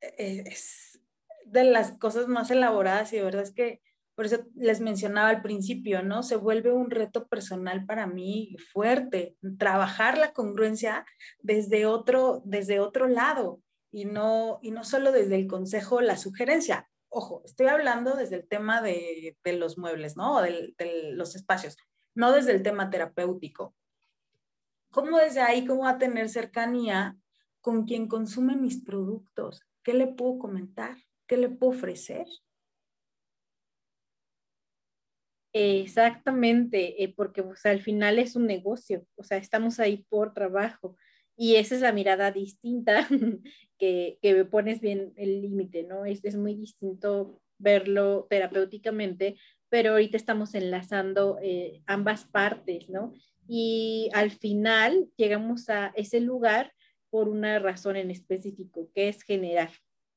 E, 0.02 0.08
e, 0.18 0.44
es 0.48 1.02
de 1.46 1.64
las 1.66 1.98
cosas 1.98 2.28
más 2.28 2.52
elaboradas 2.52 3.12
y 3.12 3.18
de 3.18 3.24
verdad 3.24 3.42
es 3.42 3.54
que 3.54 3.82
por 4.19 4.25
eso 4.25 4.43
les 4.53 4.82
mencionaba 4.82 5.29
al 5.29 5.41
principio, 5.41 6.03
¿no? 6.03 6.23
Se 6.23 6.36
vuelve 6.36 6.73
un 6.73 6.91
reto 6.91 7.29
personal 7.29 7.86
para 7.86 8.05
mí 8.05 8.53
fuerte, 8.73 9.38
trabajar 9.58 10.17
la 10.17 10.34
congruencia 10.34 11.05
desde 11.38 11.86
otro, 11.86 12.41
desde 12.43 12.82
otro 12.82 13.08
lado 13.08 13.62
y 13.93 14.03
no, 14.03 14.60
y 14.62 14.71
no 14.71 14.84
solo 14.84 15.13
desde 15.13 15.38
el 15.38 15.47
consejo, 15.47 16.01
la 16.01 16.17
sugerencia. 16.17 16.89
Ojo, 17.08 17.43
estoy 17.45 17.67
hablando 17.67 18.17
desde 18.17 18.36
el 18.36 18.45
tema 18.45 18.82
de, 18.82 19.38
de 19.41 19.53
los 19.53 19.77
muebles, 19.77 20.17
¿no? 20.17 20.41
De, 20.41 20.73
de 20.77 21.13
los 21.13 21.38
espacios, 21.38 21.77
no 22.13 22.34
desde 22.34 22.51
el 22.51 22.62
tema 22.62 22.89
terapéutico. 22.89 23.73
¿Cómo 24.91 25.17
desde 25.17 25.39
ahí, 25.39 25.65
cómo 25.65 25.84
va 25.84 25.91
a 25.91 25.97
tener 25.97 26.27
cercanía 26.27 27.15
con 27.62 27.86
quien 27.86 28.10
consume 28.10 28.58
mis 28.58 28.84
productos? 28.84 29.62
¿Qué 29.82 29.93
le 29.93 30.08
puedo 30.08 30.39
comentar? 30.39 30.97
¿Qué 31.25 31.38
le 31.38 31.47
puedo 31.47 31.71
ofrecer? 31.71 32.25
Exactamente, 35.62 37.04
eh, 37.04 37.13
porque 37.13 37.43
al 37.65 37.82
final 37.82 38.17
es 38.17 38.38
un 38.38 38.45
negocio, 38.45 39.06
o 39.15 39.24
sea, 39.24 39.38
estamos 39.38 39.82
ahí 39.82 40.06
por 40.08 40.34
trabajo 40.34 40.95
y 41.36 41.56
esa 41.56 41.76
es 41.76 41.82
la 41.82 41.91
mirada 41.91 42.32
distinta 42.32 43.06
que, 43.78 44.19
que 44.22 44.45
pones 44.45 44.80
bien 44.80 45.12
el 45.17 45.41
límite, 45.41 45.84
¿no? 45.84 46.06
Es, 46.06 46.24
es 46.24 46.38
muy 46.38 46.56
distinto 46.56 47.41
verlo 47.58 48.26
terapéuticamente, 48.30 49.36
pero 49.67 49.91
ahorita 49.91 50.15
estamos 50.15 50.56
enlazando 50.56 51.38
eh, 51.41 51.82
ambas 51.88 52.24
partes, 52.24 52.88
¿no? 52.88 53.13
Y 53.45 54.10
al 54.13 54.32
final 54.32 55.10
llegamos 55.17 55.69
a 55.69 55.91
ese 55.95 56.22
lugar 56.22 56.72
por 57.10 57.28
una 57.28 57.60
razón 57.60 57.98
en 57.98 58.12
específico, 58.12 58.89
que 58.95 59.10
es 59.10 59.24
generar. 59.24 59.72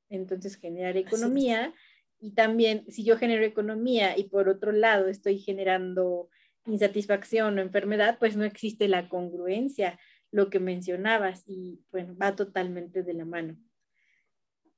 Entonces, 0.09 0.57
generar 0.57 0.97
economía 0.97 1.75
y 2.23 2.31
también 2.31 2.85
si 2.89 3.03
yo 3.03 3.19
genero 3.19 3.45
economía 3.45 4.17
y 4.17 4.29
por 4.29 4.49
otro 4.49 4.71
lado 4.71 5.09
estoy 5.09 5.41
generando 5.41 6.31
insatisfacción 6.67 7.59
o 7.59 7.61
enfermedad, 7.61 8.17
pues 8.21 8.37
no 8.37 8.45
existe 8.45 8.87
la 8.87 9.09
congruencia, 9.09 9.99
lo 10.31 10.49
que 10.49 10.61
mencionabas, 10.61 11.43
y 11.49 11.81
bueno, 11.91 12.17
va 12.17 12.37
totalmente 12.37 13.03
de 13.03 13.15
la 13.15 13.25
mano. 13.25 13.57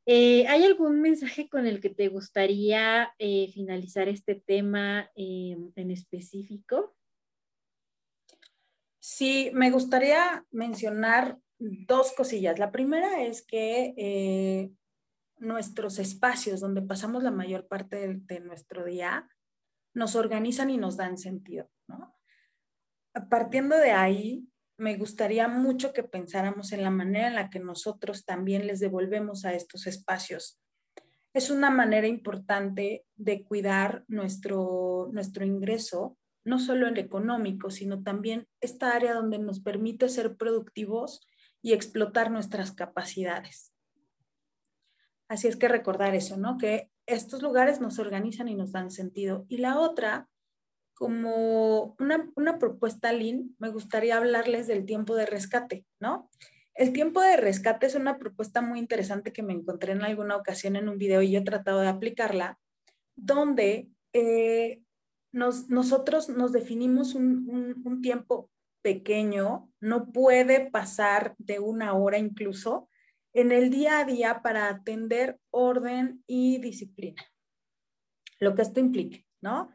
Eh, 0.07 0.47
¿Hay 0.49 0.65
algún 0.65 1.03
mensaje 1.03 1.49
con 1.51 1.67
el 1.67 1.83
que 1.83 1.91
te 1.91 2.09
gustaría 2.09 3.13
eh, 3.19 3.51
finalizar 3.53 4.09
este 4.09 4.37
tema 4.37 5.11
em, 5.15 5.71
en 5.77 5.91
específico? 5.91 6.97
Sí, 8.99 9.51
me 9.53 9.71
gustaría 9.71 10.47
mencionar 10.51 11.39
dos 11.59 12.13
cosillas. 12.13 12.59
La 12.59 12.73
primera 12.73 13.23
es 13.23 13.45
que 13.47 13.93
eh, 13.99 14.71
nuestros 15.45 15.99
espacios 15.99 16.61
donde 16.61 16.83
pasamos 16.83 17.23
la 17.23 17.31
mayor 17.31 17.67
parte 17.67 18.21
de, 18.21 18.41
nuestro 18.41 18.85
día 18.85 19.29
nos 19.95 20.17
organizan 20.17 20.71
y 20.71 20.77
nos 20.77 20.97
dan 20.97 21.19
sentido, 21.19 21.71
¿no? 21.87 22.15
Partiendo 23.31 23.77
de 23.77 23.93
ahí, 23.93 24.49
me 24.77 24.97
gustaría 24.97 25.47
mucho 25.47 25.93
que 25.93 26.03
pensáramos 26.03 26.73
en 26.73 26.83
la 26.83 26.91
manera 26.91 27.29
en 27.29 27.35
la 27.35 27.51
que 27.51 27.61
nosotros 27.61 28.25
también 28.25 28.67
les 28.67 28.81
devolvemos 28.81 29.45
a 29.45 29.55
estos 29.55 29.87
espacios. 29.87 30.61
Es 31.33 31.51
una 31.51 31.71
manera 31.71 32.09
importante 32.09 33.05
de 33.15 33.45
cuidar 33.45 34.05
nuestro, 34.09 35.11
nuestro 35.13 35.45
ingreso, 35.45 36.19
no 36.45 36.59
solo 36.59 36.89
el 36.89 36.99
económico, 36.99 37.71
sino 37.71 38.03
también 38.03 38.49
esta 38.61 38.91
área 38.91 39.15
donde 39.15 39.39
nos 39.39 39.61
permite 39.61 40.09
ser 40.09 40.37
productivos 40.37 41.27
y 41.63 41.73
explotar 41.73 42.31
nuestras 42.31 42.73
capacidades. 42.73 43.74
Así 45.35 45.49
es 45.49 45.57
que 45.57 45.67
recordar 45.67 46.15
eso, 46.15 46.37
¿no? 46.37 46.59
Que 46.59 46.93
estos 47.07 47.43
lugares 47.43 47.81
nos 47.81 47.99
organizan 47.99 48.47
y 48.47 48.55
nos 48.55 48.71
dan 48.71 48.93
sentido. 48.93 49.47
Y 49.49 49.57
la 49.57 49.81
otra 49.81 50.29
como 50.95 51.97
una, 51.99 52.59
propuesta 52.61 53.13
Lean, 53.13 53.57
me 53.59 53.71
gustaría 53.71 54.17
hablarles 54.17 54.69
del 54.69 54.87
tiempo 54.87 55.17
de 55.17 55.27
rescate, 55.27 55.85
¿no? 55.99 56.31
El 56.73 56.93
tiempo 56.93 57.21
de 57.21 57.37
rescate 57.37 57.87
es 57.87 57.97
una 57.97 58.17
propuesta 58.17 58.63
muy 58.63 58.79
interesante 58.79 59.33
que 59.33 59.43
me 59.43 59.53
encontré 59.53 59.91
en 59.91 60.03
alguna 60.03 60.37
ocasión 60.37 60.77
en 60.77 60.89
un 60.89 60.99
video 60.99 61.21
y 61.21 61.33
yo 61.33 61.41
he 61.41 61.45
tratado 61.45 61.81
de 61.81 61.89
aplicarla, 61.89 62.61
donde 63.17 63.89
eh, 64.13 64.83
nosotros 65.33 66.29
nos 66.29 66.53
definimos 66.53 67.17
un, 67.17 67.83
un 67.85 68.03
tiempo 68.03 68.51
pequeño, 68.83 69.69
no 69.81 70.13
puede 70.13 70.71
pasar 70.71 71.35
de 71.39 71.59
una 71.59 71.95
hora 71.95 72.19
incluso, 72.19 72.89
en 73.35 73.53
el 73.53 73.69
día 73.69 73.99
a 73.99 74.05
día 74.05 74.41
para 74.43 74.69
atender 74.69 75.39
orden 75.51 76.25
y 76.27 76.59
disciplina. 76.59 77.23
Lo 78.39 78.55
que 78.55 78.63
esto 78.63 78.81
implique, 78.81 79.27
¿no? 79.43 79.71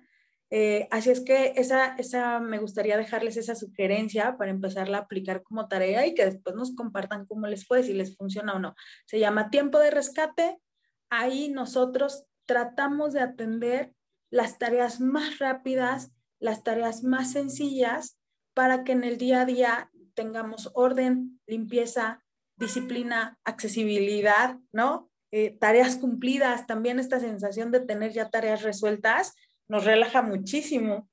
Eh, 0.51 0.87
así 0.89 1.11
es 1.11 1.21
que 1.21 1.53
esa, 1.57 1.95
esa, 1.97 2.39
me 2.39 2.57
gustaría 2.57 2.97
dejarles 2.97 3.37
esa 3.37 3.53
sugerencia 3.53 4.35
para 4.37 4.49
empezarla 4.49 4.97
a 4.97 5.01
aplicar 5.01 5.43
como 5.43 5.67
tarea 5.67 6.07
y 6.07 6.15
que 6.15 6.25
después 6.25 6.55
nos 6.55 6.75
compartan 6.75 7.25
cómo 7.27 7.45
les 7.45 7.67
fue, 7.67 7.83
si 7.83 7.93
les 7.93 8.17
funciona 8.17 8.53
o 8.53 8.59
no. 8.59 8.73
Se 9.05 9.19
llama 9.19 9.51
tiempo 9.51 9.77
de 9.77 9.91
rescate. 9.91 10.59
Ahí 11.09 11.49
nosotros 11.49 12.25
tratamos 12.45 13.13
de 13.13 13.21
atender 13.21 13.93
las 14.31 14.57
tareas 14.57 14.99
más 14.99 15.37
rápidas, 15.37 16.11
las 16.39 16.63
tareas 16.63 17.03
más 17.03 17.31
sencillas, 17.31 18.17
para 18.55 18.83
que 18.83 18.93
en 18.93 19.03
el 19.03 19.17
día 19.17 19.41
a 19.41 19.45
día 19.45 19.91
tengamos 20.15 20.71
orden, 20.73 21.39
limpieza, 21.45 22.23
disciplina, 22.59 23.37
accesibilidad, 23.43 24.57
¿no? 24.71 25.09
Eh, 25.31 25.57
tareas 25.59 25.95
cumplidas, 25.95 26.67
también 26.67 26.99
esta 26.99 27.19
sensación 27.19 27.71
de 27.71 27.81
tener 27.81 28.11
ya 28.11 28.29
tareas 28.29 28.63
resueltas 28.63 29.35
nos 29.67 29.85
relaja 29.85 30.21
muchísimo. 30.21 31.07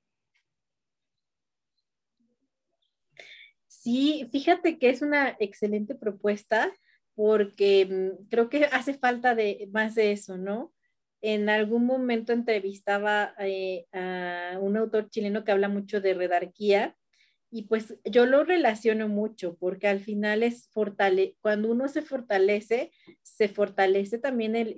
Sí, 3.67 4.29
fíjate 4.33 4.79
que 4.79 4.91
es 4.91 5.03
una 5.03 5.37
excelente 5.39 5.95
propuesta 5.95 6.73
porque 7.15 7.87
mm, 7.87 8.29
creo 8.29 8.49
que 8.49 8.65
hace 8.65 8.95
falta 8.95 9.35
de 9.35 9.69
más 9.73 9.95
de 9.95 10.13
eso, 10.13 10.37
¿no? 10.39 10.73
En 11.21 11.49
algún 11.49 11.87
momento 11.87 12.33
entrevistaba 12.33 13.35
eh, 13.39 13.87
a 13.93 14.59
un 14.61 14.77
autor 14.77 15.09
chileno 15.11 15.45
que 15.45 15.53
habla 15.53 15.69
mucho 15.69 16.01
de 16.01 16.15
redarquía 16.15 16.97
y 17.57 17.63
pues 17.63 17.97
yo 18.05 18.27
lo 18.27 18.45
relaciono 18.45 19.09
mucho 19.09 19.57
porque 19.59 19.89
al 19.89 20.01
final 20.01 20.43
es 20.43 20.69
fortale 20.69 21.39
cuando 21.41 21.71
uno 21.71 21.89
se 21.89 22.03
fortalece, 22.03 22.93
se 23.23 23.49
fortalece 23.49 24.19
también 24.19 24.55
el, 24.55 24.75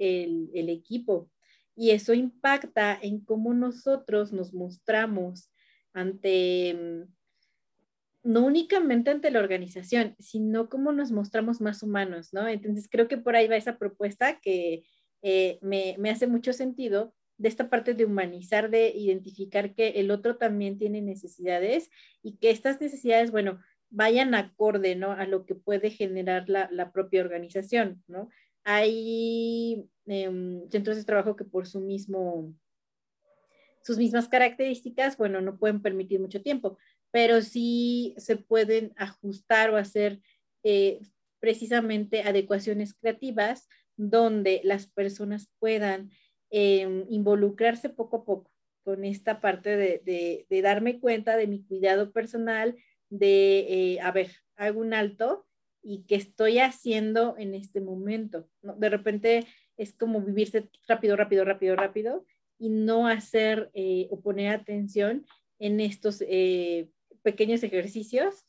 el 0.54 0.68
equipo 0.68 1.28
y 1.74 1.90
eso 1.90 2.14
impacta 2.14 2.96
en 3.02 3.18
cómo 3.24 3.52
nosotros 3.52 4.32
nos 4.32 4.54
mostramos 4.54 5.50
ante, 5.92 6.72
mm, 6.72 8.30
no 8.30 8.46
únicamente 8.46 9.10
ante 9.10 9.32
la 9.32 9.40
organización, 9.40 10.14
sino 10.20 10.68
cómo 10.68 10.92
nos 10.92 11.10
mostramos 11.10 11.60
más 11.60 11.82
humanos, 11.82 12.28
¿no? 12.32 12.46
Entonces 12.46 12.86
creo 12.88 13.08
que 13.08 13.18
por 13.18 13.34
ahí 13.34 13.48
va 13.48 13.56
esa 13.56 13.76
propuesta 13.76 14.38
que 14.38 14.84
eh, 15.22 15.58
me, 15.62 15.96
me 15.98 16.10
hace 16.10 16.28
mucho 16.28 16.52
sentido 16.52 17.12
de 17.38 17.48
esta 17.48 17.70
parte 17.70 17.94
de 17.94 18.04
humanizar, 18.04 18.68
de 18.68 18.90
identificar 18.90 19.74
que 19.74 19.90
el 20.00 20.10
otro 20.10 20.36
también 20.36 20.76
tiene 20.76 21.00
necesidades 21.00 21.90
y 22.22 22.36
que 22.36 22.50
estas 22.50 22.80
necesidades, 22.80 23.30
bueno, 23.30 23.60
vayan 23.90 24.34
acorde, 24.34 24.96
¿no? 24.96 25.12
A 25.12 25.24
lo 25.24 25.46
que 25.46 25.54
puede 25.54 25.90
generar 25.90 26.48
la, 26.48 26.92
propia 26.92 27.22
organización, 27.22 28.02
¿no? 28.06 28.28
Hay 28.64 29.88
em, 30.06 30.68
centros 30.68 30.96
de 30.96 31.04
trabajo 31.04 31.36
que 31.36 31.44
por 31.44 31.66
su 31.66 31.80
mismo, 31.80 32.52
sus 33.82 33.96
mismas 33.96 34.28
características, 34.28 35.16
bueno, 35.16 35.40
no 35.40 35.58
pueden 35.58 35.80
permitir 35.80 36.20
mucho 36.20 36.42
tiempo, 36.42 36.76
pero 37.12 37.40
sí 37.40 38.14
se 38.18 38.36
pueden 38.36 38.92
ajustar 38.96 39.70
o 39.70 39.76
hacer 39.76 40.20
eh, 40.64 41.00
precisamente 41.40 42.22
adecuaciones 42.22 42.94
creativas 42.94 43.68
donde 43.96 44.60
las 44.64 44.86
personas 44.86 45.48
puedan 45.58 46.10
em, 46.50 47.04
involucrarse 47.08 47.88
poco 47.88 48.18
a 48.18 48.24
poco 48.24 48.50
con 48.88 49.04
esta 49.04 49.42
parte 49.42 49.76
de, 49.76 50.46
darme 50.62 50.98
cuenta 50.98 51.36
de 51.36 51.46
mi 51.46 51.62
cuidado 51.62 52.10
personal, 52.10 52.74
de, 53.10 53.66
eh, 53.68 54.00
a 54.00 54.12
ver, 54.12 54.30
hago 54.56 54.82
alto 54.92 55.46
y 55.82 56.04
qué 56.06 56.14
estoy 56.14 56.58
haciendo 56.58 57.36
en 57.36 57.54
este 57.54 57.82
momento. 57.82 58.48
De 58.62 58.88
repente 58.88 59.46
es 59.76 59.92
como 59.92 60.22
vivirse 60.22 60.70
rápido, 60.86 61.16
rápido, 61.16 61.44
rápido, 61.44 61.76
rápido 61.76 62.24
y 62.58 62.70
no 62.70 63.06
hacer 63.06 63.70
eh, 63.74 64.08
o 64.10 64.22
poner 64.22 64.54
atención 64.54 65.26
en 65.58 65.80
estos 65.80 66.24
eh, 66.26 66.88
pequeños 67.20 67.62
ejercicios. 67.62 68.46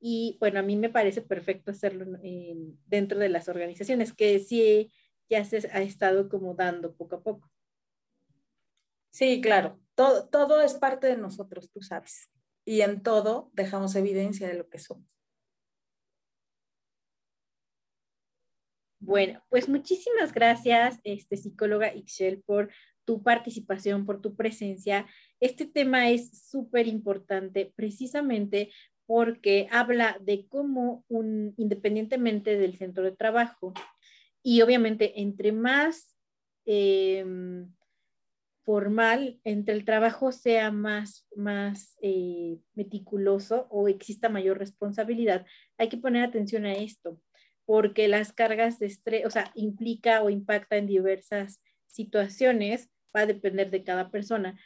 Y 0.00 0.36
bueno, 0.38 0.60
a 0.60 0.62
mí 0.62 0.76
me 0.76 0.90
parece 0.90 1.22
perfecto 1.22 1.70
hacerlo 1.70 2.18
dentro 2.84 3.18
de 3.18 3.30
las 3.30 3.48
organizaciones, 3.48 4.12
que 4.12 4.38
sí 4.38 4.92
ya 5.28 5.44
se 5.44 5.68
ha 5.72 5.82
estado 5.82 6.28
como 6.28 6.54
dando 6.54 6.94
poco 6.94 7.16
a 7.16 7.22
poco. 7.22 7.50
Sí, 9.10 9.40
claro, 9.40 9.80
todo, 9.94 10.28
todo 10.28 10.60
es 10.60 10.74
parte 10.74 11.06
de 11.06 11.16
nosotros, 11.16 11.70
tú 11.70 11.82
sabes. 11.82 12.30
Y 12.64 12.82
en 12.82 13.02
todo 13.02 13.50
dejamos 13.54 13.94
evidencia 13.96 14.46
de 14.46 14.54
lo 14.54 14.68
que 14.68 14.78
somos. 14.78 15.18
Bueno, 19.00 19.42
pues 19.48 19.68
muchísimas 19.68 20.32
gracias, 20.32 20.98
este, 21.04 21.36
psicóloga 21.36 21.94
Ixchel, 21.94 22.42
por 22.42 22.70
tu 23.04 23.22
participación, 23.22 24.04
por 24.04 24.20
tu 24.20 24.36
presencia. 24.36 25.06
Este 25.40 25.66
tema 25.66 26.10
es 26.10 26.46
súper 26.50 26.86
importante 26.88 27.72
precisamente 27.74 28.70
porque 29.06 29.66
habla 29.70 30.18
de 30.20 30.46
cómo 30.48 31.04
un, 31.08 31.54
independientemente 31.56 32.58
del 32.58 32.76
centro 32.76 33.02
de 33.04 33.12
trabajo, 33.12 33.72
y 34.42 34.62
obviamente 34.62 35.20
entre 35.20 35.52
más 35.52 36.14
em, 36.64 37.72
formal, 38.64 39.40
entre 39.44 39.74
el 39.74 39.84
trabajo 39.84 40.32
sea 40.32 40.70
más, 40.70 41.26
más 41.34 41.96
eh, 42.02 42.58
meticuloso 42.74 43.66
o 43.70 43.88
exista 43.88 44.28
mayor 44.28 44.58
responsabilidad, 44.58 45.46
hay 45.78 45.88
que 45.88 45.96
poner 45.96 46.24
atención 46.24 46.66
a 46.66 46.74
esto 46.74 47.20
porque 47.68 48.08
las 48.08 48.32
cargas 48.32 48.78
de 48.78 48.86
estrés, 48.86 49.26
o 49.26 49.30
sea, 49.30 49.52
implica 49.54 50.22
o 50.22 50.30
impacta 50.30 50.78
en 50.78 50.86
diversas 50.86 51.60
situaciones, 51.86 52.88
va 53.14 53.20
a 53.20 53.26
depender 53.26 53.70
de 53.70 53.84
cada 53.84 54.10
persona. 54.10 54.58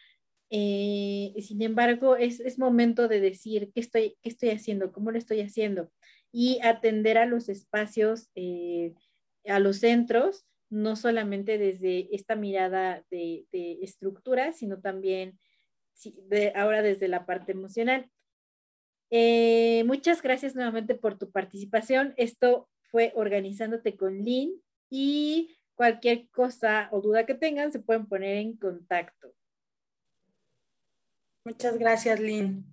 Eh, 0.51 1.35
sin 1.41 1.63
embargo, 1.63 2.17
es, 2.17 2.39
es, 2.39 2.61
momento 2.61 3.09
de 3.09 3.19
decir 3.19 3.73
qué 3.75 3.81
estoy, 3.81 4.17
qué 4.23 4.29
estoy 4.29 4.51
haciendo, 4.51 4.93
cómo 4.93 5.11
lo 5.11 5.19
estoy 5.19 5.41
haciendo 5.41 5.91
y 6.31 6.61
atender 6.63 7.19
a 7.19 7.27
los 7.27 7.49
espacios, 7.49 8.31
eh, 8.37 8.95
a 9.46 9.59
los 9.59 9.78
centros, 9.78 10.46
no 10.70 10.96
solamente 10.96 11.59
desde 11.59 12.09
esta 12.14 12.35
mirada 12.35 13.05
de, 13.11 13.46
estructura, 13.83 14.52
sino 14.52 14.81
también 14.81 15.38
de, 16.28 16.52
ahora 16.55 16.83
desde 16.83 17.09
la 17.09 17.26
parte 17.26 17.52
emocional. 17.52 18.11
Eh, 19.11 19.85
muchas 19.87 20.22
gracias 20.22 20.55
nuevamente 20.55 20.94
por 20.94 21.18
tu 21.18 21.31
participación. 21.31 22.14
Esto 22.16 22.70
fue 22.90 23.12
organizándote 23.14 23.96
con 23.96 24.22
Lynn 24.24 24.62
y 24.88 25.55
cualquier 25.74 26.28
cosa 26.31 26.88
o 26.92 27.00
duda 27.00 27.26
que 27.26 27.35
tengan 27.35 27.72
se 27.72 27.81
pueden 27.81 28.07
poner 28.07 28.37
en 28.38 28.57
contacto. 28.57 29.35
Muchas 31.44 31.76
gracias, 31.76 32.20
Lynn. 32.20 32.64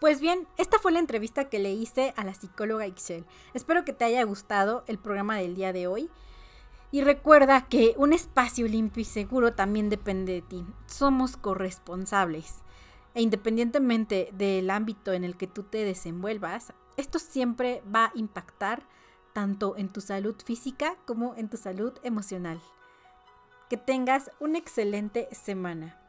Pues 0.00 0.20
bien, 0.20 0.46
esta 0.56 0.78
fue 0.78 0.92
la 0.92 1.00
entrevista 1.00 1.48
que 1.48 1.58
le 1.58 1.72
hice 1.72 2.14
a 2.16 2.22
la 2.22 2.32
psicóloga 2.32 2.86
Ixchel. 2.86 3.24
Espero 3.52 3.84
que 3.84 3.92
te 3.92 4.04
haya 4.04 4.22
gustado 4.22 4.84
el 4.86 4.96
programa 4.96 5.36
del 5.38 5.56
día 5.56 5.72
de 5.72 5.88
hoy. 5.88 6.08
Y 6.92 7.02
recuerda 7.02 7.66
que 7.68 7.94
un 7.98 8.12
espacio 8.12 8.68
limpio 8.68 9.02
y 9.02 9.04
seguro 9.04 9.54
también 9.54 9.90
depende 9.90 10.34
de 10.34 10.42
ti. 10.42 10.64
Somos 10.86 11.36
corresponsables. 11.36 12.62
E 13.14 13.22
independientemente 13.22 14.30
del 14.32 14.70
ámbito 14.70 15.12
en 15.12 15.24
el 15.24 15.36
que 15.36 15.48
tú 15.48 15.64
te 15.64 15.84
desenvuelvas, 15.84 16.72
esto 16.96 17.18
siempre 17.18 17.82
va 17.92 18.06
a 18.06 18.12
impactar 18.14 18.86
tanto 19.32 19.76
en 19.76 19.88
tu 19.88 20.00
salud 20.00 20.36
física 20.44 20.94
como 21.06 21.34
en 21.34 21.48
tu 21.48 21.56
salud 21.56 21.92
emocional. 22.04 22.60
Que 23.68 23.76
tengas 23.76 24.30
una 24.38 24.58
excelente 24.58 25.28
semana. 25.32 26.00